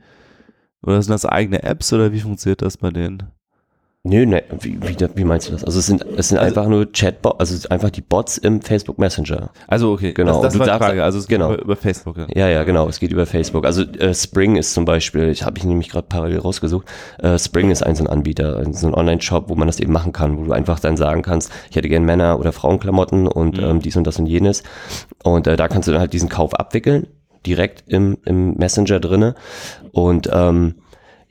Oder 0.84 1.02
sind 1.02 1.12
das 1.12 1.26
eigene 1.26 1.64
Apps 1.64 1.94
oder 1.94 2.12
wie 2.12 2.22
funktioniert 2.22 2.62
das 2.62 2.78
bei 2.78 2.90
denen? 2.90 3.32
Nö, 4.04 4.26
ne, 4.26 4.44
wie, 4.60 4.80
wie, 4.82 4.98
wie 5.14 5.24
meinst 5.24 5.48
du 5.48 5.52
das? 5.52 5.64
Also 5.64 5.78
es 5.78 5.86
sind, 5.86 6.04
es 6.18 6.30
sind 6.30 6.40
also, 6.40 6.48
einfach 6.48 6.68
nur 6.68 6.92
Chatbots, 6.92 7.40
also 7.40 7.70
einfach 7.70 7.92
die 7.92 8.02
Bots 8.02 8.40
im 8.40 8.60
Facebook 8.60 8.98
Messenger. 8.98 9.52
Also 9.68 9.92
okay, 9.92 10.14
genau. 10.14 10.42
Das, 10.42 10.54
das 10.54 10.60
war 10.60 10.66
die 10.66 10.84
Frage, 10.84 11.04
also 11.04 11.20
es 11.20 11.28
geht 11.28 11.38
genau. 11.38 11.54
über, 11.54 11.62
über 11.62 11.76
Facebook. 11.76 12.18
Ja. 12.18 12.26
ja, 12.34 12.50
ja, 12.50 12.64
genau, 12.64 12.90
es 12.90 13.00
geht 13.00 13.12
über 13.12 13.28
Facebook. 13.28 13.64
Also 13.64 13.84
äh, 13.84 14.16
Spring 14.16 14.56
ist 14.56 14.74
zum 14.74 14.86
Beispiel, 14.86 15.30
ich 15.30 15.46
habe 15.46 15.60
ich 15.60 15.66
nämlich 15.66 15.90
gerade 15.90 16.08
parallel 16.10 16.40
rausgesucht, 16.40 16.88
äh, 17.20 17.38
Spring 17.38 17.70
ist 17.70 17.84
ein 17.84 17.94
so 17.94 18.04
ein 18.04 18.08
Anbieter, 18.08 18.74
so 18.74 18.88
ein 18.88 18.96
Online-Shop, 18.96 19.50
wo 19.50 19.54
man 19.56 19.68
das 19.68 19.80
eben 19.80 19.94
machen 19.94 20.14
kann, 20.14 20.36
wo 20.36 20.46
du 20.46 20.52
einfach 20.52 20.80
dann 20.80 20.98
sagen 20.98 21.22
kannst, 21.22 21.52
ich 21.70 21.76
hätte 21.76 21.88
gerne 21.88 22.04
Männer- 22.04 22.40
oder 22.40 22.54
Frauenklamotten 22.54 23.28
und 23.28 23.58
mhm. 23.58 23.64
ähm, 23.64 23.80
dies 23.82 23.98
und 23.98 24.08
das 24.08 24.18
und 24.18 24.26
jenes. 24.26 24.64
Und 25.24 25.46
äh, 25.46 25.56
da 25.56 25.68
kannst 25.68 25.88
du 25.88 25.92
dann 25.92 26.02
halt 26.02 26.14
diesen 26.14 26.28
Kauf 26.28 26.56
abwickeln, 26.56 27.06
direkt 27.46 27.84
im, 27.86 28.18
im 28.26 28.56
Messenger 28.56 29.00
drinne 29.00 29.36
und 29.92 30.28
ähm, 30.34 30.81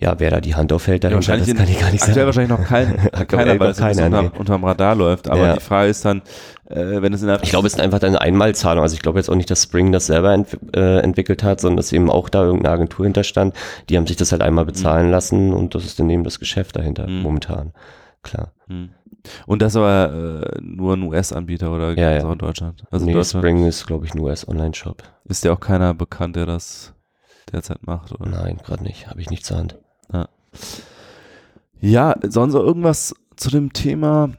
ja, 0.00 0.18
wer 0.18 0.30
da 0.30 0.40
die 0.40 0.54
Hand 0.54 0.72
aufhält, 0.72 1.04
dahinter, 1.04 1.34
ja, 1.34 1.38
das 1.38 1.54
kann 1.54 1.68
ich 1.68 1.78
gar 1.78 1.90
nicht 1.90 2.02
sagen. 2.02 2.24
wahrscheinlich 2.24 2.58
noch 2.58 2.64
kein, 2.64 2.96
keiner, 3.28 3.60
weil 3.60 3.70
es 3.70 3.76
keiner, 3.76 4.06
unter, 4.06 4.22
nee. 4.22 4.30
unterm 4.38 4.64
Radar 4.64 4.94
läuft. 4.94 5.28
Aber 5.28 5.42
ja. 5.42 5.54
die 5.54 5.60
Frage 5.60 5.90
ist 5.90 6.06
dann, 6.06 6.22
äh, 6.70 7.02
wenn 7.02 7.12
es 7.12 7.20
in 7.20 7.28
der 7.28 7.42
Ich 7.42 7.50
glaube, 7.50 7.66
es 7.66 7.74
ist 7.74 7.80
einfach 7.80 8.00
eine 8.00 8.18
Einmalzahlung. 8.18 8.82
Also 8.82 8.94
ich 8.94 9.02
glaube 9.02 9.18
jetzt 9.18 9.28
auch 9.28 9.34
nicht, 9.34 9.50
dass 9.50 9.62
Spring 9.62 9.92
das 9.92 10.06
selber 10.06 10.32
ent 10.32 10.56
äh, 10.74 11.00
entwickelt 11.00 11.42
hat, 11.42 11.60
sondern 11.60 11.76
dass 11.76 11.92
eben 11.92 12.10
auch 12.10 12.30
da 12.30 12.44
irgendeine 12.44 12.72
Agentur 12.72 13.04
hinterstand. 13.04 13.54
Die 13.90 13.98
haben 13.98 14.06
sich 14.06 14.16
das 14.16 14.32
halt 14.32 14.40
einmal 14.40 14.64
bezahlen 14.64 15.06
mhm. 15.06 15.12
lassen 15.12 15.52
und 15.52 15.74
das 15.74 15.84
ist 15.84 16.00
dann 16.00 16.08
eben 16.08 16.24
das 16.24 16.38
Geschäft 16.38 16.76
dahinter 16.76 17.06
mhm. 17.06 17.20
momentan. 17.20 17.72
Klar. 18.22 18.52
Mhm. 18.68 18.90
Und 19.46 19.60
das 19.60 19.76
aber 19.76 20.46
äh, 20.56 20.60
nur 20.62 20.94
ein 20.94 21.02
US-Anbieter 21.02 21.70
oder 21.72 21.92
ja, 21.98 22.12
ja. 22.12 22.24
auch 22.24 22.32
in 22.32 22.38
Deutschland? 22.38 22.84
Also 22.90 23.04
nee, 23.04 23.12
Deutschland 23.12 23.44
Spring 23.44 23.66
ist, 23.66 23.86
glaube 23.86 24.06
ich, 24.06 24.14
ein 24.14 24.20
US-Online-Shop. 24.20 25.02
Ist 25.26 25.44
ja 25.44 25.52
auch 25.52 25.60
keiner 25.60 25.92
bekannt, 25.92 26.36
der 26.36 26.46
das 26.46 26.94
derzeit 27.52 27.86
macht? 27.86 28.12
Oder? 28.12 28.30
Nein, 28.30 28.58
gerade 28.64 28.82
nicht. 28.82 29.08
Habe 29.08 29.20
ich 29.20 29.28
nicht 29.28 29.44
zur 29.44 29.58
Hand. 29.58 29.78
Ja. 30.12 30.28
ja, 31.80 32.14
sonst 32.28 32.54
irgendwas 32.54 33.14
zu 33.36 33.50
dem 33.50 33.72
Thema? 33.72 34.30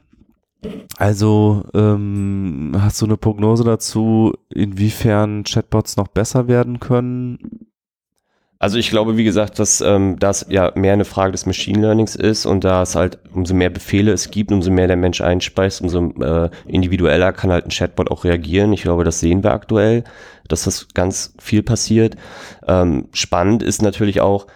Also, 0.96 1.64
ähm, 1.74 2.72
hast 2.78 3.00
du 3.00 3.06
eine 3.06 3.16
Prognose 3.16 3.64
dazu, 3.64 4.32
inwiefern 4.48 5.44
Chatbots 5.44 5.96
noch 5.96 6.08
besser 6.08 6.46
werden 6.46 6.78
können? 6.78 7.66
Also 8.62 8.78
ich 8.78 8.90
glaube, 8.90 9.16
wie 9.16 9.24
gesagt, 9.24 9.58
dass 9.58 9.80
ähm, 9.80 10.20
das 10.20 10.46
ja 10.48 10.70
mehr 10.76 10.92
eine 10.92 11.04
Frage 11.04 11.32
des 11.32 11.46
Machine 11.46 11.80
Learnings 11.80 12.14
ist 12.14 12.46
und 12.46 12.62
da 12.62 12.82
es 12.82 12.94
halt 12.94 13.18
umso 13.34 13.54
mehr 13.54 13.70
Befehle 13.70 14.12
es 14.12 14.30
gibt, 14.30 14.52
umso 14.52 14.70
mehr 14.70 14.86
der 14.86 14.96
Mensch 14.96 15.20
einspeist, 15.20 15.80
umso 15.80 16.12
äh, 16.20 16.48
individueller 16.68 17.32
kann 17.32 17.50
halt 17.50 17.66
ein 17.66 17.70
Chatbot 17.70 18.08
auch 18.12 18.22
reagieren. 18.22 18.72
Ich 18.72 18.82
glaube, 18.82 19.02
das 19.02 19.18
sehen 19.18 19.42
wir 19.42 19.50
aktuell, 19.50 20.04
dass 20.46 20.62
das 20.62 20.86
ganz 20.94 21.34
viel 21.40 21.64
passiert. 21.64 22.14
Ähm, 22.68 23.08
spannend 23.12 23.64
ist 23.64 23.82
natürlich 23.82 24.20
auch, 24.20 24.46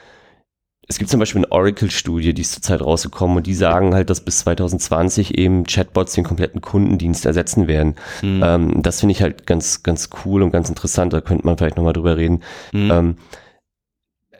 es 0.88 0.98
gibt 0.98 1.10
zum 1.10 1.18
Beispiel 1.18 1.40
eine 1.40 1.50
Oracle-Studie, 1.50 2.32
die 2.32 2.42
ist 2.42 2.52
zurzeit 2.52 2.80
rausgekommen 2.80 3.38
und 3.38 3.46
die 3.46 3.54
sagen 3.54 3.94
halt, 3.94 4.08
dass 4.08 4.20
bis 4.20 4.38
2020 4.40 5.36
eben 5.36 5.64
Chatbots 5.64 6.12
den 6.12 6.22
kompletten 6.22 6.60
Kundendienst 6.60 7.26
ersetzen 7.26 7.66
werden. 7.66 7.96
Mhm. 8.22 8.42
Ähm, 8.44 8.82
das 8.82 9.00
finde 9.00 9.12
ich 9.12 9.22
halt 9.22 9.46
ganz, 9.46 9.82
ganz 9.82 10.10
cool 10.24 10.42
und 10.42 10.52
ganz 10.52 10.68
interessant. 10.68 11.12
Da 11.12 11.20
könnte 11.20 11.44
man 11.44 11.58
vielleicht 11.58 11.76
nochmal 11.76 11.92
drüber 11.92 12.16
reden. 12.16 12.42
Mhm. 12.72 12.90
Ähm, 12.90 13.16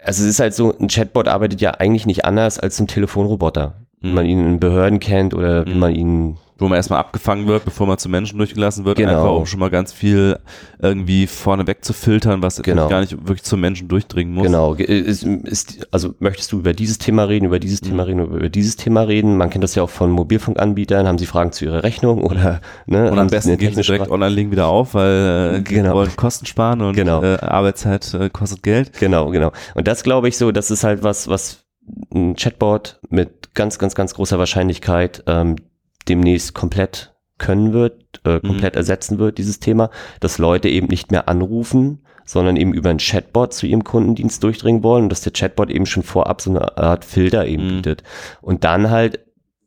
also 0.04 0.22
es 0.22 0.30
ist 0.30 0.40
halt 0.40 0.54
so, 0.54 0.76
ein 0.78 0.87
Chatbot 0.87 1.26
arbeitet 1.26 1.61
ja 1.61 1.72
eigentlich 1.72 2.06
nicht 2.06 2.24
anders 2.24 2.61
als 2.61 2.78
ein 2.78 2.87
Telefonroboter. 2.87 3.86
Mhm. 4.00 4.09
Wie 4.09 4.12
man 4.12 4.26
ihn 4.26 4.46
in 4.46 4.61
Behörden 4.61 5.00
kennt 5.00 5.35
oder 5.35 5.66
wie 5.66 5.74
mhm. 5.74 5.80
man 5.80 5.94
ihn 5.94 6.37
wo 6.59 6.68
man 6.68 6.76
erstmal 6.76 7.00
abgefangen 7.00 7.46
wird, 7.46 7.64
bevor 7.66 7.87
man 7.87 7.98
zu 7.98 8.09
Menschen 8.09 8.38
durchgelassen 8.38 8.87
wird, 8.87 8.96
genau. 8.96 9.11
einfach 9.11 9.28
auch 9.28 9.46
schon 9.46 9.61
mal 9.61 9.68
ganz 9.68 9.92
viel 9.92 10.38
irgendwie 10.80 11.26
vorneweg 11.26 11.85
zu 11.85 11.92
filtern, 11.92 12.42
was 12.42 12.62
genau. 12.62 12.88
gar 12.88 13.00
nicht 13.00 13.12
wirklich 13.12 13.42
zum 13.42 13.61
Menschen 13.61 13.88
durchdringen 13.88 14.32
muss. 14.32 14.46
Genau. 14.46 14.72
Ist, 14.74 15.22
ist, 15.22 15.87
also 15.90 16.14
möchtest 16.18 16.52
du 16.52 16.61
über 16.61 16.72
dieses 16.72 16.96
Thema 16.96 17.24
reden, 17.24 17.44
über 17.44 17.59
dieses 17.59 17.82
mhm. 17.82 17.88
Thema 17.88 18.02
reden, 18.04 18.24
über 18.24 18.48
dieses 18.48 18.76
Thema 18.76 19.02
reden? 19.02 19.37
Man 19.37 19.50
kennt 19.50 19.64
das 19.64 19.74
ja 19.74 19.82
auch 19.82 19.90
von 19.90 20.11
Mobilfunkanbietern, 20.11 21.06
haben 21.06 21.18
sie 21.18 21.26
Fragen 21.26 21.52
zu 21.52 21.66
ihrer 21.66 21.82
Rechnung 21.82 22.24
oder 22.24 22.62
ne? 22.87 23.11
Und 23.11 23.18
am 23.18 23.26
besten 23.26 23.59
gehen 23.59 23.74
sie 23.74 23.82
direkt 23.82 24.11
Online-Link 24.11 24.50
wieder 24.50 24.68
auf, 24.68 24.94
weil 24.94 25.56
äh, 25.56 25.61
genau. 25.61 25.94
wollen 25.94 26.16
Kosten 26.16 26.46
sparen 26.46 26.80
und 26.80 26.94
genau. 26.94 27.22
äh, 27.22 27.37
Arbeitszeit 27.37 28.14
äh, 28.14 28.30
kostet 28.30 28.62
Geld. 28.62 28.98
Genau, 28.98 29.30
genau. 29.30 29.52
Und 29.74 29.87
das 29.88 30.02
glaube 30.02 30.28
ich 30.28 30.38
so, 30.38 30.52
das 30.52 30.70
ist 30.70 30.85
halt 30.85 31.02
was, 31.02 31.28
was 31.28 31.66
ein 32.14 32.35
Chatbot 32.35 32.98
mit 33.11 33.45
ganz, 33.57 33.79
ganz, 33.79 33.95
ganz 33.95 34.14
großer 34.14 34.38
Wahrscheinlichkeit 34.38 35.25
ähm, 35.27 35.57
demnächst 36.09 36.55
komplett 36.55 37.14
können 37.38 37.73
wird, 37.73 38.21
äh, 38.25 38.40
komplett 38.40 38.75
mhm. 38.75 38.79
ersetzen 38.79 39.19
wird, 39.19 39.38
dieses 39.38 39.61
Thema, 39.61 39.90
dass 40.21 40.38
Leute 40.38 40.69
eben 40.69 40.87
nicht 40.87 41.11
mehr 41.11 41.29
anrufen, 41.29 42.05
sondern 42.25 42.57
eben 42.57 42.73
über 42.73 42.90
einen 42.90 42.99
Chatbot 42.99 43.53
zu 43.53 43.66
ihrem 43.66 43.85
Kundendienst 43.85 44.42
durchdringen 44.42 44.83
wollen 44.83 45.05
und 45.05 45.09
dass 45.11 45.21
der 45.21 45.33
Chatbot 45.33 45.71
eben 45.71 45.87
schon 45.87 46.03
vorab 46.03 46.40
so 46.40 46.51
eine 46.51 46.77
Art 46.77 47.05
Filter 47.05 47.47
eben 47.47 47.64
mhm. 47.64 47.69
bietet. 47.77 48.03
Und 48.40 48.64
dann 48.64 48.90
halt 48.90 49.21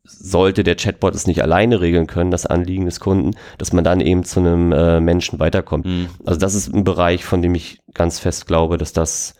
sollte 0.04 0.64
der 0.64 0.74
Chatbot 0.74 1.14
es 1.14 1.26
nicht 1.26 1.42
alleine 1.42 1.80
regeln 1.80 2.06
können, 2.06 2.30
das 2.30 2.46
Anliegen 2.46 2.84
des 2.84 3.00
Kunden, 3.00 3.36
dass 3.58 3.72
man 3.72 3.84
dann 3.84 4.00
eben 4.00 4.24
zu 4.24 4.40
einem 4.40 4.72
äh, 4.72 5.00
Menschen 5.00 5.38
weiterkommt. 5.38 5.86
Mhm. 5.86 6.08
Also 6.26 6.40
das 6.40 6.54
ist 6.54 6.74
ein 6.74 6.84
Bereich, 6.84 7.24
von 7.24 7.42
dem 7.42 7.54
ich 7.54 7.80
ganz 7.94 8.18
fest 8.18 8.46
glaube, 8.46 8.76
dass 8.76 8.92
das 8.92 9.34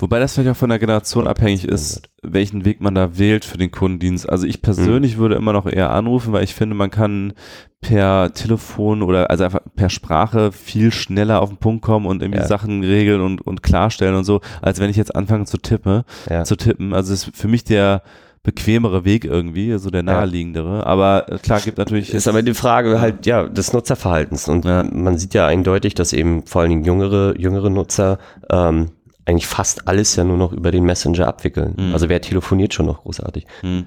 Wobei 0.00 0.18
das 0.18 0.34
vielleicht 0.34 0.50
auch 0.50 0.56
von 0.56 0.70
der 0.70 0.78
Generation 0.78 1.26
abhängig 1.26 1.66
ist, 1.66 2.02
welchen 2.22 2.64
Weg 2.64 2.80
man 2.80 2.94
da 2.94 3.18
wählt 3.18 3.44
für 3.44 3.58
den 3.58 3.70
Kundendienst. 3.70 4.28
Also 4.28 4.46
ich 4.46 4.62
persönlich 4.62 5.16
mhm. 5.16 5.20
würde 5.20 5.34
immer 5.34 5.52
noch 5.52 5.66
eher 5.66 5.90
anrufen, 5.90 6.32
weil 6.32 6.42
ich 6.42 6.54
finde, 6.54 6.74
man 6.74 6.90
kann 6.90 7.34
per 7.82 8.32
Telefon 8.32 9.02
oder 9.02 9.30
also 9.30 9.44
einfach 9.44 9.60
per 9.76 9.90
Sprache 9.90 10.52
viel 10.52 10.90
schneller 10.90 11.42
auf 11.42 11.50
den 11.50 11.58
Punkt 11.58 11.82
kommen 11.82 12.06
und 12.06 12.22
irgendwie 12.22 12.40
ja. 12.40 12.46
Sachen 12.46 12.82
regeln 12.82 13.20
und, 13.20 13.40
und 13.42 13.62
klarstellen 13.62 14.14
und 14.14 14.24
so, 14.24 14.40
als 14.62 14.80
wenn 14.80 14.90
ich 14.90 14.96
jetzt 14.96 15.14
anfange 15.14 15.44
zu 15.44 15.58
tippen, 15.58 16.02
ja. 16.28 16.44
zu 16.44 16.56
tippen. 16.56 16.94
Also 16.94 17.12
ist 17.12 17.30
für 17.34 17.48
mich 17.48 17.64
der 17.64 18.02
bequemere 18.42 19.04
Weg 19.04 19.26
irgendwie, 19.26 19.76
so 19.78 19.90
der 19.90 20.02
naheliegendere. 20.02 20.86
Aber 20.86 21.30
äh, 21.30 21.38
klar 21.38 21.60
gibt 21.60 21.76
natürlich. 21.76 22.14
Ist 22.14 22.26
aber 22.26 22.42
die 22.42 22.54
Frage 22.54 23.00
halt, 23.00 23.26
ja, 23.26 23.46
des 23.46 23.72
Nutzerverhaltens. 23.74 24.48
Und 24.48 24.64
ja. 24.64 24.82
man 24.82 25.18
sieht 25.18 25.34
ja 25.34 25.46
eindeutig, 25.46 25.94
dass 25.94 26.14
eben 26.14 26.46
vor 26.46 26.62
allen 26.62 26.70
Dingen 26.70 26.84
jüngere, 26.84 27.38
jüngere 27.38 27.68
Nutzer 27.68 28.18
ähm, 28.50 28.86
eigentlich 29.26 29.46
fast 29.46 29.88
alles 29.88 30.16
ja 30.16 30.24
nur 30.24 30.36
noch 30.36 30.52
über 30.52 30.70
den 30.70 30.84
Messenger 30.84 31.26
abwickeln. 31.26 31.74
Mhm. 31.78 31.92
Also 31.92 32.08
wer 32.08 32.20
telefoniert 32.20 32.74
schon 32.74 32.86
noch 32.86 33.02
großartig. 33.02 33.46
Mhm. 33.62 33.86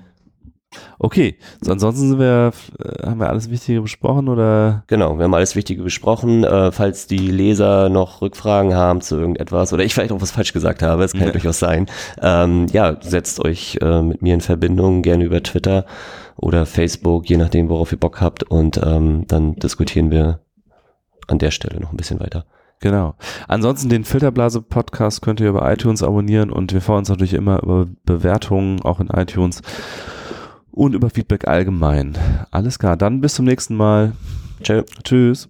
Okay, 1.00 1.38
so 1.62 1.72
ansonsten 1.72 2.10
sind 2.10 2.20
wir, 2.20 2.52
äh, 2.80 3.06
haben 3.06 3.20
wir 3.20 3.30
alles 3.30 3.50
Wichtige 3.50 3.82
besprochen 3.82 4.30
oder? 4.30 4.84
Genau, 4.88 5.18
wir 5.18 5.26
haben 5.26 5.34
alles 5.34 5.56
Wichtige 5.56 5.84
besprochen. 5.84 6.44
Äh, 6.44 6.72
falls 6.72 7.08
die 7.08 7.18
Leser 7.18 7.90
noch 7.90 8.22
Rückfragen 8.22 8.74
haben 8.74 9.02
zu 9.02 9.18
irgendetwas 9.18 9.74
oder 9.74 9.84
ich 9.84 9.94
vielleicht 9.94 10.12
auch 10.12 10.22
was 10.22 10.32
falsch 10.32 10.54
gesagt 10.54 10.82
habe, 10.82 11.02
das 11.02 11.14
kann 11.14 11.28
ja 11.28 11.32
durchaus 11.32 11.60
sein. 11.60 11.88
Ähm, 12.22 12.68
ja, 12.72 12.98
setzt 13.02 13.40
euch 13.40 13.78
äh, 13.82 14.02
mit 14.02 14.22
mir 14.22 14.34
in 14.34 14.42
Verbindung, 14.42 15.02
gerne 15.02 15.24
über 15.24 15.44
Twitter 15.44 15.86
oder 16.36 16.66
Facebook, 16.66 17.30
je 17.30 17.38
nachdem, 17.38 17.70
worauf 17.70 17.92
ihr 17.92 18.00
Bock 18.00 18.22
habt 18.22 18.44
und 18.44 18.80
ähm, 18.84 19.26
dann 19.28 19.56
diskutieren 19.56 20.12
wir 20.12 20.40
an 21.28 21.38
der 21.38 21.52
Stelle 21.52 21.80
noch 21.80 21.92
ein 21.92 21.98
bisschen 21.98 22.20
weiter. 22.20 22.46
Genau. 22.80 23.16
Ansonsten 23.48 23.90
den 23.90 24.04
Filterblase-Podcast 24.04 25.22
könnt 25.22 25.40
ihr 25.40 25.50
über 25.50 25.72
iTunes 25.72 26.04
abonnieren 26.04 26.52
und 26.52 26.74
wir 26.74 26.82
freuen 26.82 27.00
uns 27.00 27.10
natürlich 27.10 27.34
immer 27.34 27.64
über 27.64 27.88
Bewertungen, 28.06 28.82
auch 28.82 29.00
in 29.00 29.08
iTunes 29.08 29.62
und 30.72 30.94
über 30.94 31.10
Feedback 31.10 31.48
allgemein. 31.48 32.18
Alles 32.52 32.80
klar, 32.80 32.98
dann 32.98 33.22
bis 33.22 33.36
zum 33.36 33.46
nächsten 33.46 33.76
Mal. 33.76 34.14
Ciao. 34.64 34.84
Tschüss. 35.04 35.50